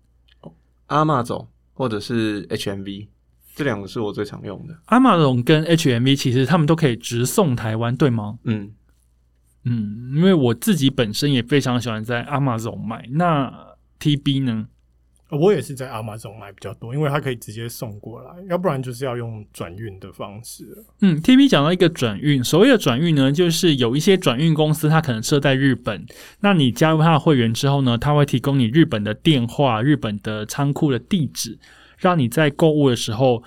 [0.87, 3.09] 阿玛总或者是 HMV
[3.55, 4.77] 这两个是我最常用的。
[4.87, 8.39] 阿玛总跟 HMV 其实他们都可以直送台湾，对吗？
[8.45, 8.73] 嗯，
[9.65, 13.07] 嗯，因为我自己本身也非常喜欢在 Amazon 买。
[13.13, 14.69] 那 TB 呢？
[15.31, 20.65] 我也是在 Amazon 买比较多，因为它可以直接送过来，要不然就是要用转运的方式。
[21.01, 26.07] 嗯，TB 讲到一个转运，所谓的转运呢，就是有一些转运公司，它可能设在日本，
[26.41, 31.59] 那你加入它的会员之后呢，它会提供你日本的电话、日本的仓库的地址，
[31.99, 33.43] 让你在购物的时候，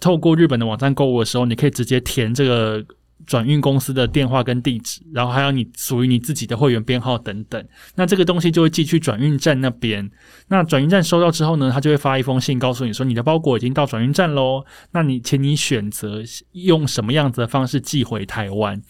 [0.00, 2.84] 透过日本的网站购物的时候，你可以直接填这个。
[3.26, 7.64] 转运公司的电话跟地址，然后还有你属于你自己的会员编号等等，
[7.94, 10.10] 那这个东西就会寄去转运站那边。
[10.48, 14.64] 那转运站收到之后呢，他就会发一封信告诉你说，你的包裹已经到转运站喽。
[14.92, 16.22] 那你请你选择
[16.52, 18.80] 用什么样子的方式寄回台湾。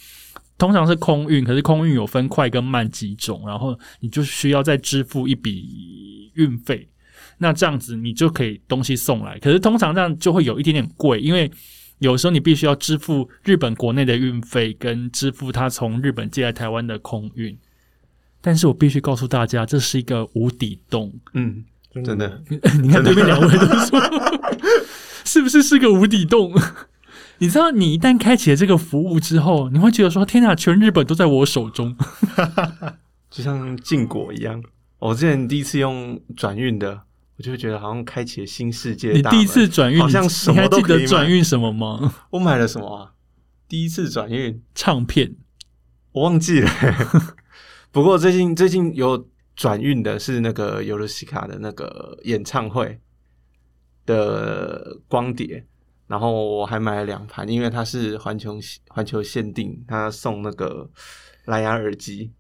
[0.59, 6.89] 通常是空运，可是空运有分快跟慢几种，然后你就需要再支付一笔运费。
[7.39, 11.51] 那这样子你就可以东西送来，可是通常这样就会有一点点贵，因为。
[11.99, 17.57] 有时候你必须要支付日本国内的运费，跟支付他从日本寄来台湾的空运。
[18.40, 21.12] 但是我必须告诉大家，这是一个无底洞。
[21.32, 21.64] 嗯，
[22.05, 22.42] 真的，
[22.82, 23.99] 你看对面两位都说，
[25.24, 26.53] 是不是是个无底洞？
[27.38, 31.97] 你知道，你一旦开启了这个服务之后，你会觉得说：“天哪，全日本都在我手中，
[33.30, 34.62] 就像禁果一样。”
[35.01, 37.03] 我之前第一次用转运的。
[37.37, 39.11] 我就觉得好像开启了新世界。
[39.11, 42.14] 你第一次转运，好像什么都记得转运什么吗？
[42.30, 43.12] 我买了什么啊？
[43.68, 45.35] 第一次转运唱片，
[46.12, 46.70] 我忘记了。
[47.91, 53.01] 不过最近最近有转运的是那个尤罗西卡的那个演唱会
[54.07, 55.66] 的光碟，
[56.07, 58.59] 然后我还买了两盘，因为它是环球
[58.89, 60.89] 环球限定，它送那个
[61.47, 62.32] 蓝牙耳机。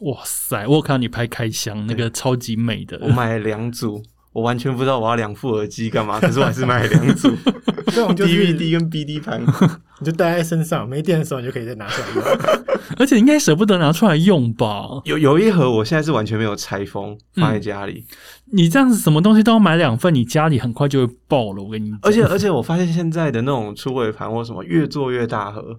[0.00, 0.66] 哇塞！
[0.66, 4.02] 我看到你拍开箱，那个超级美的，我买了两组。
[4.32, 7.30] 我完全不知道我要两副耳机干嘛，可是我还是买了两组，
[7.92, 9.42] 这种 DVD 跟 BD 盘，
[10.00, 12.24] 你就带在身上，没电的时候你就可以再拿出来用。
[12.98, 14.88] 而且应该舍不得拿出来用吧？
[15.04, 18.04] 有有一盒，我现在是完全没有拆封，放在家里。
[18.52, 21.62] 你这样子什么东西都要买两份，你家里很快就会爆了。
[21.62, 25.78] 我跟你，而且而且我发现现在的那种出尾盘或什么越做越大盒，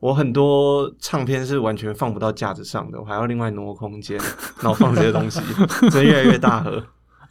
[0.00, 4.16] 我很多唱片是完全放不到架子上的，我还要另外挪空间，
[4.60, 5.40] 然后放这些东西，
[5.90, 6.82] 真越来越大盒。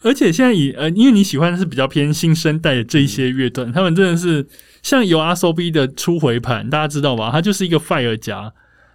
[0.02, 4.48] 而且现在以呃，因为你喜欢的是比较偏新生代的这一些乐段，他们真的是
[4.82, 7.30] 像有 R S O B 的初回盘，大家知道吧？
[7.32, 8.54] 它就是一个 fire 夹。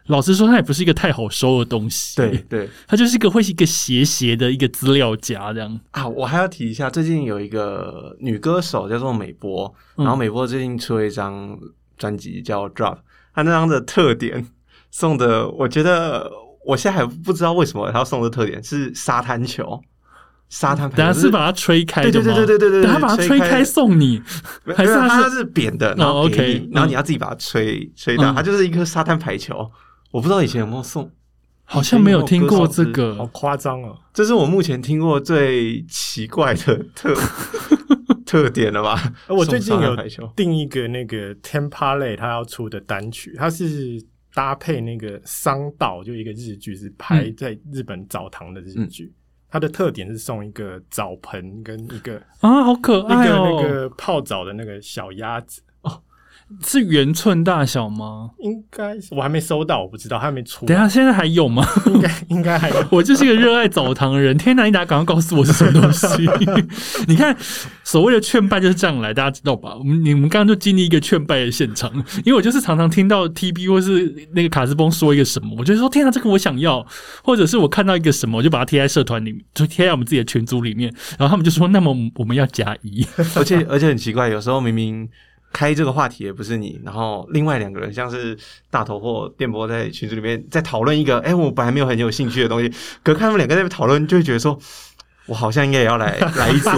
[0.09, 2.17] 老实说，它也不是一个太好收的东西。
[2.17, 6.07] 对对，它就是一个会是一个斜斜的一个资料夹这样啊。
[6.07, 11.59] 我还要提一下，最近有一个女歌手叫做美波，然后美波最近出了一张
[11.97, 12.99] 专辑叫 Drop，
[13.35, 14.47] 她那张的特点
[14.91, 16.31] 送的，我觉得
[16.67, 19.83] 我现在还不知道为什么她要送的特点是沙滩球。
[20.55, 22.01] 沙滩，等下是把它吹开？
[22.03, 24.23] 对对对对对对，等下把它吹开送你，
[24.77, 25.93] 还是它是扁的？
[25.97, 28.33] 然后 OK，，然后你要自己把它吹吹大。
[28.33, 29.69] 它就是一颗沙滩排球。
[30.13, 31.11] 我不知道以前有没有送，
[31.65, 33.99] 好像没有听过这个，好夸张哦！
[34.13, 37.13] 这是我目前听过最奇怪的特
[38.25, 39.13] 特点了吧？
[39.27, 39.97] 我最近有
[40.37, 44.01] 订一个那个 Tempale 他要出的单曲，它是
[44.33, 49.13] 搭配那个商道，就一个日剧，是拍在日本澡堂的日剧。
[49.55, 55.74] 它的特点是送一个澡盆跟一个啊，好可爱哦，那个泡澡的那个小鸭子哦。
[56.63, 58.31] 是圆寸大小吗？
[58.41, 60.67] 应该是我还没收到，我不知道，还没出。
[60.67, 61.67] 等下，现在还有吗？
[61.87, 62.85] 应该应该还有。
[62.93, 64.37] 我就是一个热爱澡堂的人。
[64.37, 66.07] 天哪，你打赶快告诉我是什么东西？
[67.09, 67.37] 你看，
[67.83, 69.75] 所谓的劝败就是这样来，大家知道吧？
[69.77, 71.91] 我们你们刚刚就经历一个劝败的现场，
[72.25, 76.87] 因为我就是常常听到 TB 或是那个卡斯崩说一个什么，我就说天哪，这个我想要，
[77.23, 85.09] 或者是我看到一个什么，我就把它贴在社团里面，就贴在我们自己的群组里面，然后他们就说，那么我们要加一， 而且而且很奇怪，有时候明明。
[85.55, 88.37] 开这个话题也不是你，然后另外两个人像是
[88.71, 92.69] 大头或电波在群组里面在讨论一个，哎，我本来没有很有兴趣的东西，
[93.05, 94.59] 可看他们两个在讨论，就会觉得说，
[95.27, 96.71] 我好像应该也要来来一组。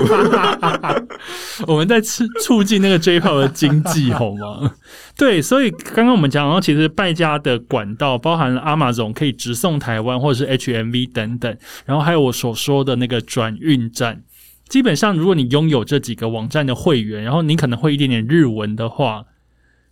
[1.66, 4.74] 我们在促促进那个 J p o 的经济，好吗？
[5.16, 11.56] 对，所以刚刚我们讲，然后其实败家的管道包含了阿玛总可以直送台湾，或者是 HMV 等等，
[11.86, 14.22] 然后还有我所说的那个转运站。
[14.68, 19.26] 基本上，如果你拥有这几个网站的会员，然后你可能会一点点日文的话，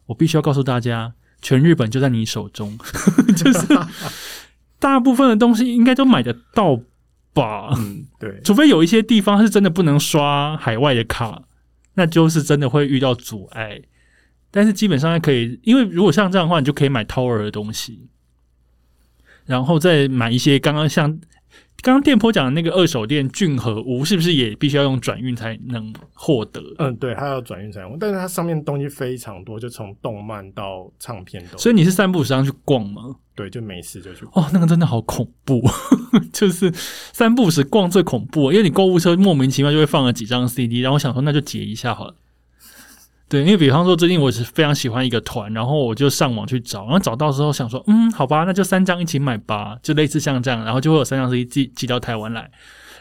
[0.06, 2.76] 我必须要告诉大家，全日本就在你手中，
[3.36, 3.66] 就是
[4.80, 6.80] 大部分的东西应该都买得到
[7.32, 7.72] 吧？
[7.78, 11.44] 嗯，对，除非有一些地方是真的不能刷海外的卡，
[11.94, 13.80] 那就是真的会遇到阻碍。
[14.50, 18.08] 但是基本上还可以，因为如果像这样的话，你就可以买 Tower 的东西，
[19.46, 21.20] 然后再买一些刚刚像。
[21.82, 26.62] 刚刚店坡讲的那个二手店俊和屋，是不是也必须要用转运才能获得？
[26.78, 33.16] 嗯，对，它要转运才能，但是它上面东西非常多，就从动漫到唱片都，所以你是散步时上去逛吗？
[33.34, 34.24] 对，就没事就去。
[34.32, 35.60] 哦，那个真的好恐怖，
[36.32, 42.14] 就是散步时逛最恐怖，因为你购物车莫名其妙就会放了几张 CD，然后我想说那就截一下好了。
[43.34, 52.48] 对，因为比方说最近我是非常喜欢一个团，然后我就上网去找，然后找到之后想说，嗯，好吧，那就三张一起买吧，就类似像这样，然后就会有三张 CD 寄寄到台湾来，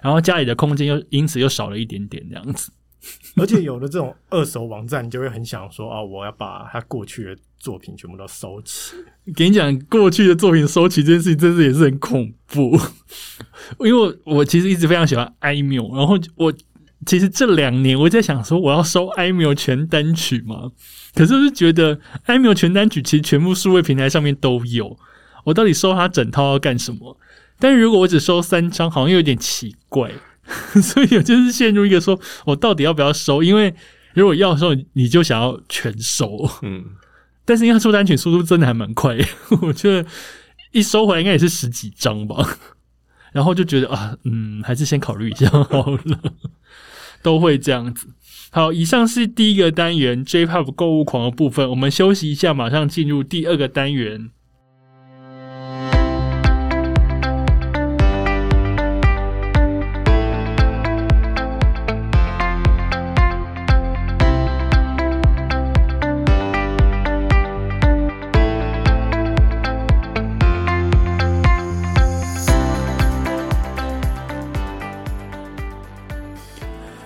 [0.02, 2.72] 然后家里的空间又因此又少了一点点这样子。
[3.38, 8.96] 而且有了这种二手网站，你就会很想说啊，我要把他过去的作品全部都收起。
[9.36, 12.76] 给你讲，过去的作品收起这件事情，真是也是很恐怖。
[13.86, 16.52] 因为我我其实一直非常喜欢 iMu，然后我。
[17.06, 20.72] 其实这两年我在想说，我要收 iMu 全单曲嘛？
[21.16, 24.98] 可是我就觉得 iMu 全单曲其实全部数位平台上面都有，
[25.44, 27.18] 我到底收它整套要干什么？
[27.60, 30.12] 但是如果我只收三张，好像又有点奇怪，
[30.82, 33.44] 所以我就是陷入一个说我到底要不要收？
[33.44, 33.74] 因为
[34.14, 36.84] 如果要收，你就想要全收，嗯，
[37.46, 39.18] 但是因为出单曲速度真的还蛮快，
[39.62, 40.08] 我觉得
[40.72, 42.58] 一收回来应该也是十几张吧，
[43.32, 46.00] 然后就觉得啊，嗯，还是先考虑一下好了。
[47.24, 48.10] 都会这样子。
[48.52, 51.68] 好，以上是第一个单元 J-Pop 购物狂的部分。
[51.72, 54.30] 我们休息一下，马上进入第二个单元。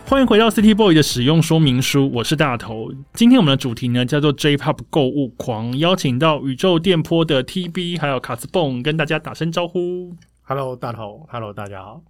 [0.09, 2.89] 欢迎回到 City Boy 的使用说明书，我是大头。
[3.11, 10.15] 今天我们的主题呢叫做 J-Pop 购物狂，邀请到宇宙电波的 TB 还有卡斯蹦跟大家打声招呼。
[10.43, 12.01] Hello，大头，Hello，大家好。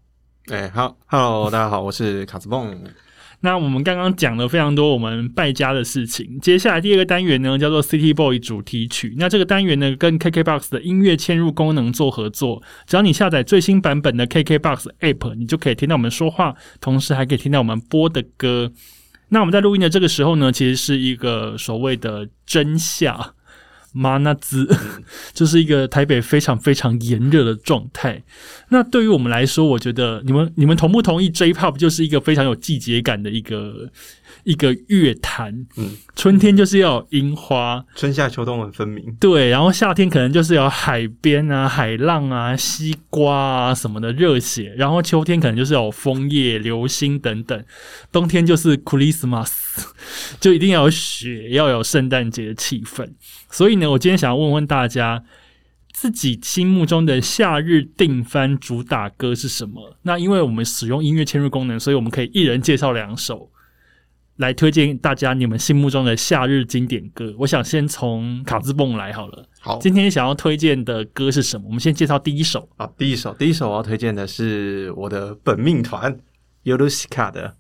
[0.51, 2.83] 哎，好，Hello，大家好，我是卡斯蹦。
[3.41, 9.13] 那我们刚刚讲了非常多我们败家的事情，接下来第二个单元呢叫做 City Boy 主题曲。
[9.17, 18.71] 那这个单元呢跟 KKBOX 的音乐嵌入功能做合作，只要你下载最新版本的 KKBOX App，你就可以听到我们说话，同时还可以听到我们播的歌。
[19.29, 23.35] 那我们在录音的这个时候呢，其实是一个所谓的真相。
[23.97, 24.67] 马那兹
[25.33, 28.23] 就是一个台北非常非常炎热的状态。
[28.69, 33.89] 那对于我们来说，我觉得你们你们同不同意？J-Pop 就是一个非常有季节感的一个
[34.43, 35.65] 一个乐坛。
[35.77, 39.15] 嗯，春天就是要樱花，春夏秋冬很分明。
[39.19, 44.73] 对，然后夏天可能就是有海边啊、海浪啊、西瓜啊什么的热血。
[44.77, 47.63] 然后秋天可能就是有枫叶、流星等等。
[48.11, 49.51] 冬天就是 Christmas，
[50.39, 53.13] 就一定要有雪，要有圣诞节的气氛。
[53.49, 55.23] 所以呢，我今天想要问问大家，
[55.93, 59.97] 自己心目中的夏日定番主打歌是什么？
[60.03, 63.49] 那因为我们使用音乐嵌入功能，所以我们可以一人介绍两首
[64.37, 67.33] 来推荐大家你们心目中的夏日经典歌。
[67.39, 69.45] 我想先从卡兹蹦来好了。
[69.59, 71.65] 好，今天想要推荐的歌是什么？
[71.67, 76.17] 我们先介绍第一首啊，第一首，第一首我要推荐的是我的本命团
[76.63, 77.55] Yorushika 的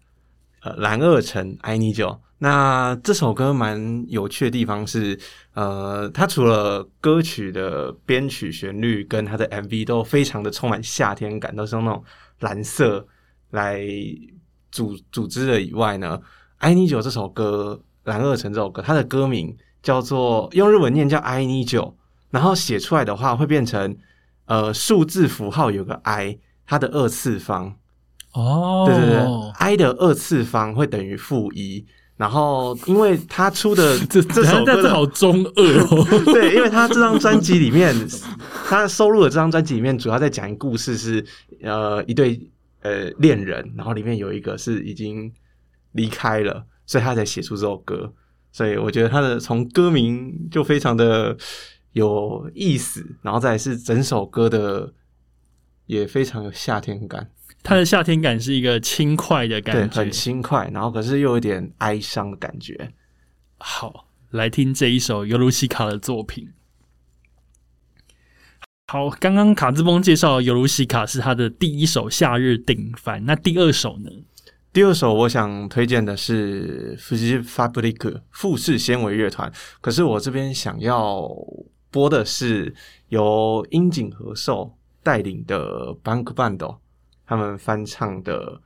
[0.61, 2.19] 呃蓝二城爱你酒。
[2.39, 5.19] 那这首歌蛮有趣的地方是，
[5.55, 12.03] 呃，它除了歌曲的编曲旋律跟它的 MV 都非常的充满夏天感，都是用那种
[12.41, 13.03] 蓝色
[13.49, 13.81] 来
[14.71, 16.15] 组组织的以外呢，
[16.57, 17.79] 《爱你酒》这首歌
[18.09, 21.83] 《蓝二城》这首歌，它的歌名叫做用日文念叫《爱你酒》，
[22.31, 23.95] 然后写出来的话会变成
[24.45, 27.75] 呃数字符号有个 I，它的二次方
[28.33, 31.85] 哦，对对对，I 的二次方会等于负一。
[32.17, 36.03] 然后，因为他出的 这这首歌好中二哦。
[36.33, 37.95] 对，因为他这张专辑里面，
[38.65, 41.23] 他收录的这张专辑里面，主要在讲一个故事，是
[41.61, 42.41] 呃一对
[42.81, 45.31] 呃恋人，然后里面有一个是已经
[45.97, 48.13] 离开了，所以他才写出这首歌。
[48.53, 51.37] 所以我觉得他的从歌名就非常的
[51.91, 54.93] 有意思，然后再是整首歌的
[55.87, 57.29] 也非常有夏天感。
[57.61, 62.93] 它的夏天感是一个轻快的感觉，很轻快，然后可是又有点哀伤的感觉。
[63.57, 66.49] 好，来听这一首尤卢西卡的作品。
[68.87, 74.09] 好，刚刚卡兹崩介绍尤卢西卡是他的第一首夏日顶番，那第二首呢？
[74.73, 79.51] 第二首我想推荐的是 Fuji Fabric 富士纤维乐团，
[79.81, 81.27] 可是我这边想要
[81.89, 82.75] 播的是
[83.09, 86.77] 由樱井和寿带领的 Bank Band。
[87.25, 88.53] 他们翻唱的《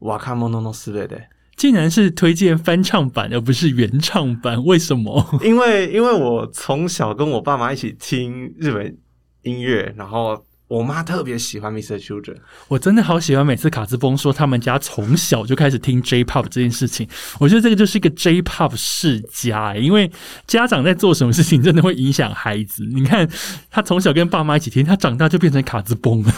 [0.00, 1.16] 瓦卡莫诺诺斯贝的》，
[1.54, 5.38] 竟然是推荐翻唱版而不是原唱版，为什么？
[5.44, 8.96] 因为因为我从小跟我爸妈一起听日本
[9.42, 11.98] 音乐，然后我妈特别喜欢 Mr.
[11.98, 12.36] Children，
[12.68, 17.08] 我真的好喜欢每次卡兹崩说他们家从小就开始听 J-pop 这件事情，
[17.40, 20.10] 我觉得这个就是一个 J-pop 世家、欸，因为
[20.46, 22.84] 家长在做什么事情真的会影响孩子。
[22.84, 23.26] 你看
[23.70, 26.30] 他从小跟爸妈一起听，他长大就变成卡兹崩了。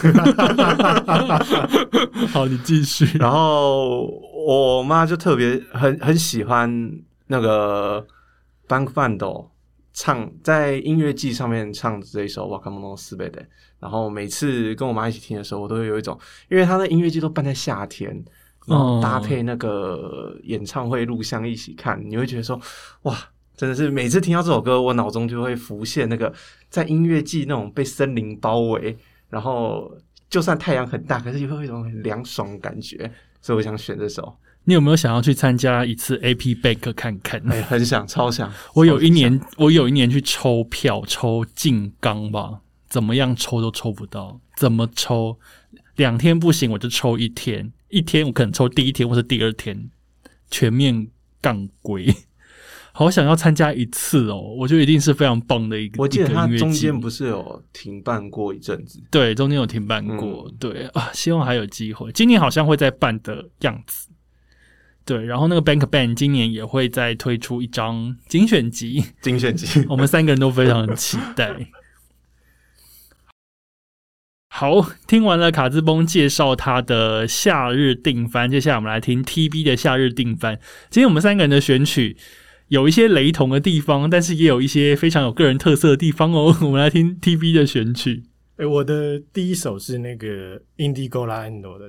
[2.31, 3.17] 好，你继续。
[3.17, 4.07] 然后
[4.47, 6.89] 我妈就特别很很喜欢
[7.27, 8.07] 那个
[8.67, 9.17] Bank Band
[9.93, 13.41] 唱在音乐季上面唱这一首《瓦卡莫诺斯贝的》，
[13.79, 16.17] 然后每次跟我妈一起听的时候，我都会有一种，
[16.49, 18.09] 因为他的音乐季都办在夏天，
[18.67, 22.59] 然后搭配那个演唱会录像一起看，你会觉得说，
[23.03, 23.17] 哇，
[23.55, 26.33] 真的是每次听到这首歌，我脑中就会浮现那个
[26.69, 28.97] 在音乐季那种被森林包围，
[29.29, 29.91] 然后
[30.29, 33.11] 就算太阳很大，可是也会有一种很凉爽的感觉，
[33.41, 34.33] 所以我想选这首。
[34.65, 37.41] 你有没有想要去参加一次 AP Bank 看看？
[37.51, 38.51] 哎、很想，超想。
[38.75, 45.37] 我有一年，我有一年去抽票，抽静冈吧，怎么样抽都抽不到，怎么抽？
[45.95, 49.89] 两天不行，我就抽一天，一天我可能抽第一天或是第二天，
[50.49, 51.07] 全面
[51.41, 52.13] 杠规。
[52.93, 55.95] 好想要参加一次哦，我觉得一定是非常棒的一个。
[56.01, 62.11] 我记得中间不是有停办过一阵子，对，中间有停办过，嗯对啊，希望还有机会。
[62.11, 64.09] 今年好像会再办的样子，
[65.05, 65.25] 对。
[65.25, 69.85] 然后那个 Bank Band 今年也会再推出一张精选集，精选集。
[69.89, 71.67] 我们三个人都非常的期待。
[74.53, 80.59] 好，听完了卡兹崩介绍他的夏日定番，接下来我们来听 TB 的夏日定番。
[80.89, 82.17] 今天我们三个人的选曲
[82.67, 86.55] 有一些雷同的地方，但是也有一些非常有个人特色的地方哦。
[86.61, 88.23] 我们来听 TB 的选曲。
[88.57, 91.87] 哎、我的第一首是那个 Indigo La Endo 的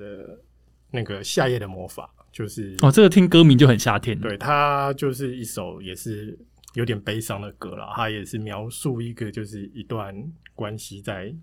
[0.92, 4.18] 那个夏夜的魔法，就是哦，这个听歌名就很夏天。
[4.18, 6.39] 对，它就是一首也是
[6.74, 7.93] 有点悲伤的歌了。
[7.95, 10.14] 它也是描述一个就是一段
[10.55, 11.35] 关系在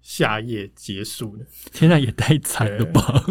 [0.00, 1.44] 夏夜结束的。
[1.72, 3.24] 天呐，也太惨了吧！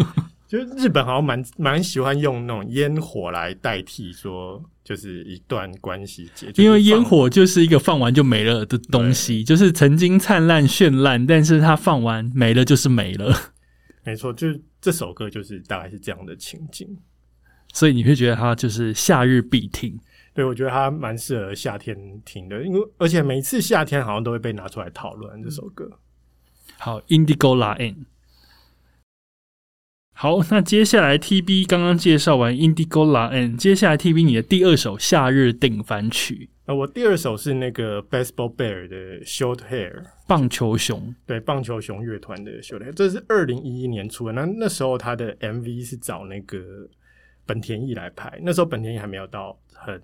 [0.48, 13.34] 就是日本好像蛮蛮喜欢用那种烟火来代替说，就是一段关系结，束因为烟火就是一个放完就没了的东西，就是曾经灿烂绚烂，但是它放完没了就是没了，
[14.04, 16.98] 没错，就是这首歌就是大概是这样的情景。
[17.74, 19.98] 所以你会觉得它就是夏日必听。
[20.34, 26.00] 对，我觉得它蛮适合夏天听的，因为而且每次夏天好像都会被拿出来讨论这首歌。
[26.78, 28.06] 好，Indigo La N。
[30.14, 44.32] 好，那接下来 TB 刚刚介绍完 Indigo La N，接下来 TB 你的第二首夏日定番曲呃，我第二首是那个 Baseball Bear 的 Short Hair，棒球熊，对，棒球熊乐团的 Short Hair，这是二零一一年出的。
[44.32, 46.88] 那那时候他的 MV 是找那个
[47.46, 50.02] 本田翼来拍，那时候本田翼还没有到很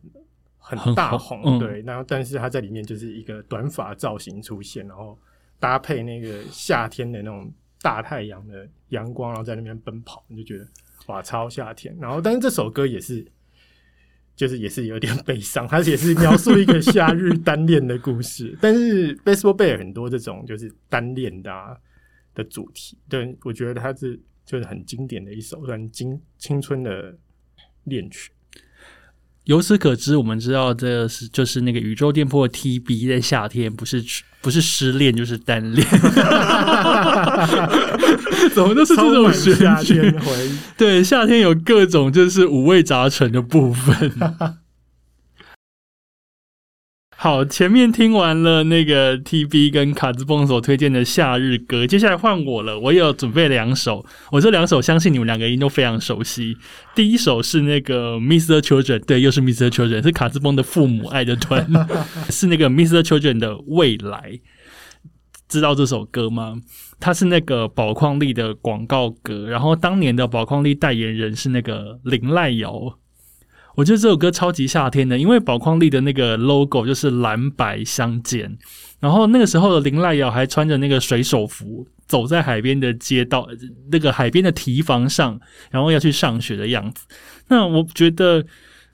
[0.58, 1.82] 很大红，嗯对。
[1.84, 5.18] 然后但是他在里面就是一个短发造型出现，然后
[5.60, 7.50] 搭配那个夏天的那种
[7.82, 10.68] 大太阳的阳光，然后在那边奔跑，你就觉得
[11.06, 11.96] 哇，超夏天。
[11.98, 13.26] 然后但是这首歌也是。
[14.38, 18.56] 就是也是有点悲伤， 它也是描述一个夏日单恋的故事。
[18.62, 21.76] 但是 Baseball Bear 很多这种就是单恋的、啊、
[22.36, 27.18] 的主题，对我觉得它是就是很经典的一首算青青春的
[27.86, 28.32] 恋曲。
[29.48, 34.04] 由此可知，我们知道这是就是那个宇宙店铺的 TB 在夏天不是
[34.42, 35.88] 不是失恋就是单恋，
[38.54, 40.18] 怎么都是这种选夏天曲？
[40.20, 44.12] 回忆，对，夏天有各种就是五味杂陈的部分。
[47.20, 52.80] 好，前面听完了那个 TB 跟卡兹蹦所推荐的夏日歌，接下来换我了。
[52.80, 56.56] 我也有准备两首，我这两首相信你们两个一定都非常熟悉。
[56.94, 58.60] 第一首是那个 Mr.
[58.60, 59.68] Children，对，又是 Mr.
[59.68, 61.68] Children，是卡兹蹦的父母爱的团，
[62.30, 63.02] 是那个 Mr.
[63.02, 64.40] Children 的未来。
[65.50, 66.62] 知道这首歌吗？
[67.00, 73.00] 它是那个宝矿力的广告歌，然后当年的宝矿力代言人是那个林濑遥。
[73.78, 78.58] 我觉得这首歌超级夏天的，因为宝矿力的那个 logo 就是蓝白相间，
[79.00, 83.48] 然后那个时候的林濑遥还穿着那个水手服，走在海边的街道，
[83.92, 87.06] 那个海边的堤防上，然后要去上学的样子。
[87.50, 88.44] 那我觉得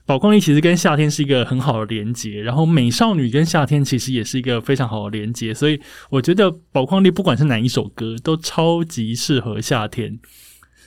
[0.04, 5.80] 宝矿力其实跟夏天是一个很好的连接，然后美少女跟夏天其实也是一个非常好的连接，所以
[6.10, 10.18] 我觉得宝矿力不管是哪一首歌都超级适合夏天。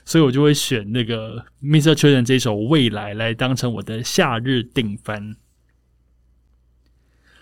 [0.08, 1.92] 所以我就会选那个 Mr.
[1.92, 5.36] Children 这首《未来》来当成我的夏日定番。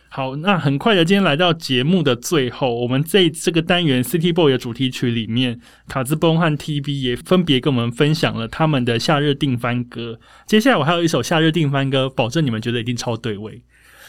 [0.09, 10.19] 好，那很快的，今天来到节目的最后，我们这这个单元 City Boy 的主题曲里面，卡兹崩和 TB 也分别跟我们分享了他们的夏日定番歌。
[10.47, 13.61] 接下来我还有一首夏日定番歌，保证你们觉得一定超对味。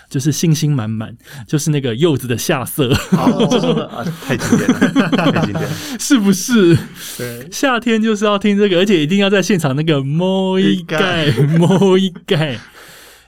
[0.08, 5.70] 就是信心满满，就是那个柚子的下色，哦， 啊太经典了，太经典了。
[5.98, 6.76] 是不是？
[7.18, 12.58] 对，夏天就是要听这个，而且一定要在现场那个摸一盖 摸一盖。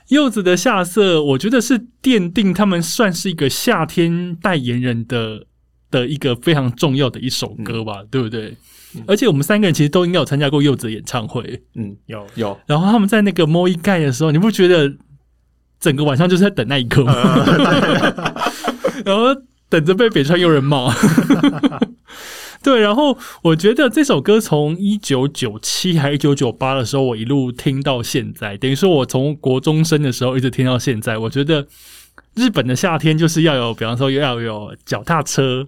[0.09, 5.45] 柚子的下色，我觉得是奠定他们算是一个夏天代言人的
[5.91, 8.57] 的一个非常重要的一首歌吧，对不对？
[9.05, 14.91] 而且我们三个人其实都应该有参加过柚子的演唱会，嗯，有有，然后他们在那个摸一盖的时候，你不觉得
[15.79, 17.13] 整个晚上就是在等那一刻吗？
[19.05, 19.23] 然后
[19.69, 20.93] 等着被北川悠人骂。
[22.61, 31.17] 对，然后我觉得这首歌从一九九七还是一九九八的时候，我一路听到现在，等于说我从国中生的时候一直听到现在。
[31.17, 31.65] 我觉得
[32.35, 35.65] 日本的夏天就是要有，比方说要有脚踏车，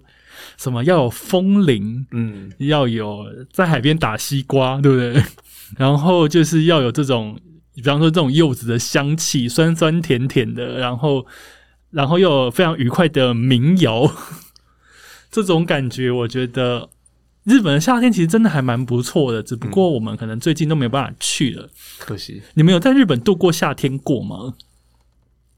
[0.58, 5.22] 什么要有风铃，嗯，要有在海边打西瓜，对不对？
[5.78, 7.38] 然后就是要有这种，
[7.74, 11.26] 比方说这种柚子的香气，酸酸甜甜的，然后
[11.90, 14.10] 然后又有非常愉快的民谣，
[15.30, 16.90] 这种感觉，我觉得
[17.44, 21.68] 日本的夏天其实真的还蛮不错的，只不过我们可能最近都没有办法去了。
[21.98, 24.54] 可惜你们有在日本度过夏天过吗？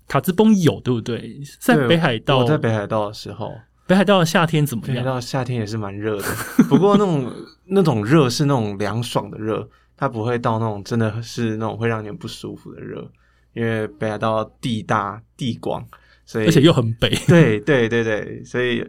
[0.06, 1.40] 卡兹崩有对不对？
[1.58, 3.52] 在北海道，我在北海道的时候，
[3.86, 4.94] 北海道的夏天怎么样？
[4.94, 6.28] 北海道夏天也是蛮热的，
[6.68, 7.32] 不过那种
[7.66, 13.10] 那种热是那种凉爽的热，它不会到那种真的是那种会让你不舒服的热，
[13.52, 15.86] 因为北海道地大地广，
[16.24, 18.84] 所以而且又很北，对对对对，所以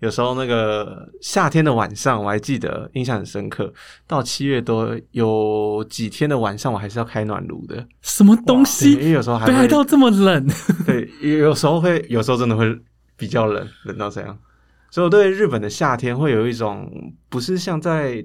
[0.00, 3.72] 有时候那个夏天的晚上，我还记得印象很深刻。
[4.06, 7.86] 到七月多有几天的晚上，我还是要开暖炉的。
[8.02, 8.98] 什么东西因？
[9.00, 10.46] 为有时候北海道这么冷，
[10.86, 12.78] 对，有有时候会，有时候真的会
[13.16, 14.38] 比较冷，冷到这样。
[14.90, 16.88] 所以我对日本的夏天会有一种
[17.28, 18.24] 不是像在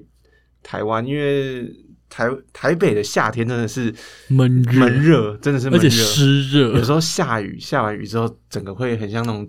[0.62, 1.66] 台湾，因为
[2.10, 3.94] 台台北的夏天真的是
[4.28, 6.04] 闷热，闷热，真的是而且闷热。
[6.04, 9.48] 湿热，有时候下雨，下完雨之后，整个会很像那种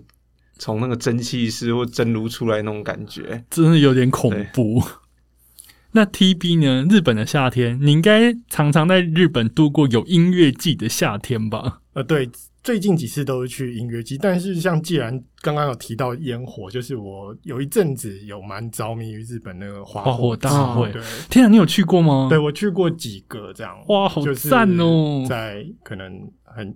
[0.58, 3.44] 从那个蒸汽室或蒸炉出来那种感觉。
[3.50, 4.82] 真的有点恐怖。
[5.94, 6.86] 那 T B 呢？
[6.88, 11.80] 日本的夏天，你应该常常在日本度过有音乐季的夏天吧？
[11.92, 12.30] 呃，对，
[12.62, 22.28] 最近几次都是去音乐季，但是像既然刚刚有提到烟火，就是我有一阵子有蛮着迷于日本那个花花火大会对，天啊，你有去过吗？
[22.30, 26.72] 对我去过几个这样，哇好就是赞哦在可能很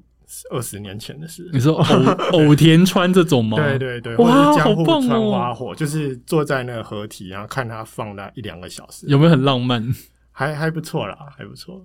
[0.51, 1.61] 二十年前的事你。
[1.61, 3.57] 说偶偶田川这种吗？
[3.57, 9.87] 对对对，哇好棒哦川花火，就是坐在那个合体，然后看它放那一两个小时，有没有很浪漫？
[10.33, 11.81] 还还不错啦，还不错。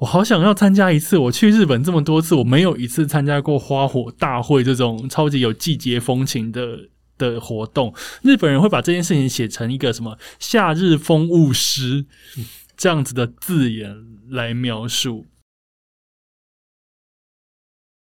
[0.00, 1.16] 我好想要参加一次。
[1.16, 7.94] 我去日本这么多次，我没有一次参加过花火大会这种超级有季节风情的的活动。
[8.22, 12.04] 日本人会把这件事情写成一个什么“夏日风物诗”
[12.76, 13.96] 这样子的字眼
[14.28, 15.26] 来描述。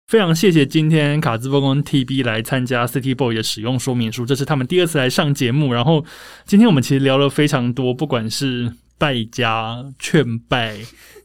[0.07, 5.73] 非常谢谢今天卡兹波跟 TB 来参加 City Boy 的使用说明书，这是他们第二次来上节目。
[5.73, 6.05] 然后
[6.45, 10.77] 今天我们其实聊了非常多，不管是败家、劝败、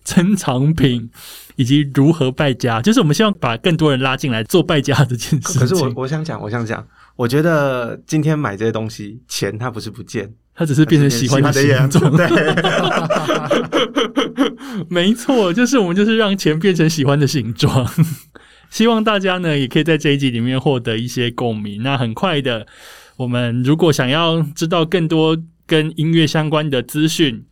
[0.03, 1.07] 珍藏品，
[1.57, 5.59] 以及如何败家，就是我们希望把更多人拉进来做败家这件事情。
[5.59, 6.83] 可是我我想讲，我想讲，
[7.15, 12.27] 我觉得今天买这些东西，钱它不是不见，它只是变成喜欢的形样状， 对，
[14.89, 17.87] 没错，就是我们就是让钱变成喜欢的形状。
[18.71, 21.83] 希望大家呢也可以在这一集里面获得一些共鸣。
[21.83, 22.65] 那很快的，
[23.17, 27.45] 我们如果想要知道更多跟音乐相关的资讯，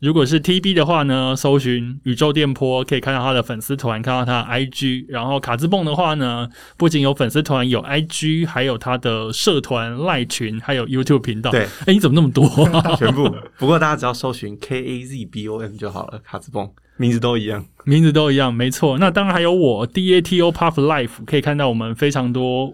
[0.00, 5.06] 如果是 TB 的话呢，搜寻宇宙电波可以看到他的粉丝团，看到他的 IG。
[5.08, 11.50] 然后卡兹蹦的话呢，不仅有粉丝团，有 IG，还有他的社团赖群，还有 YouTube 频道。
[11.50, 12.96] 对，哎，你怎么那么多、啊？
[12.96, 13.34] 全部。
[13.56, 17.64] 不过大家只要搜寻 K A Z B O M 就好了，卡兹蹦名字都一样。
[17.84, 18.96] 名字都一样，没错。
[18.98, 22.72] 那当然还有我 D A T O Puff Life，可以看到我们非常多。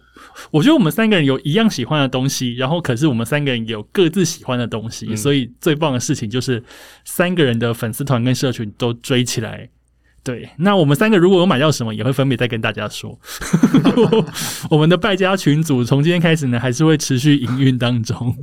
[0.52, 6.62] 我觉得我们三个人有一样喜欢的东西，然后可是我们三个人有各自喜欢的东西，嗯所以最棒的事情就是
[7.04, 9.68] 三个人的粉丝团跟社群都追起来。
[10.22, 13.18] 对，那我们三个如果有买到什么，也会分别再跟大家说。
[14.70, 18.36] 我们的败家群组从今天开始呢，还是会持续营运当中。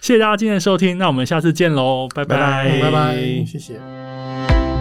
[0.00, 4.71] 谢谢大家今天的收听，那我们下次见喽，拜拜拜拜拜，谢谢。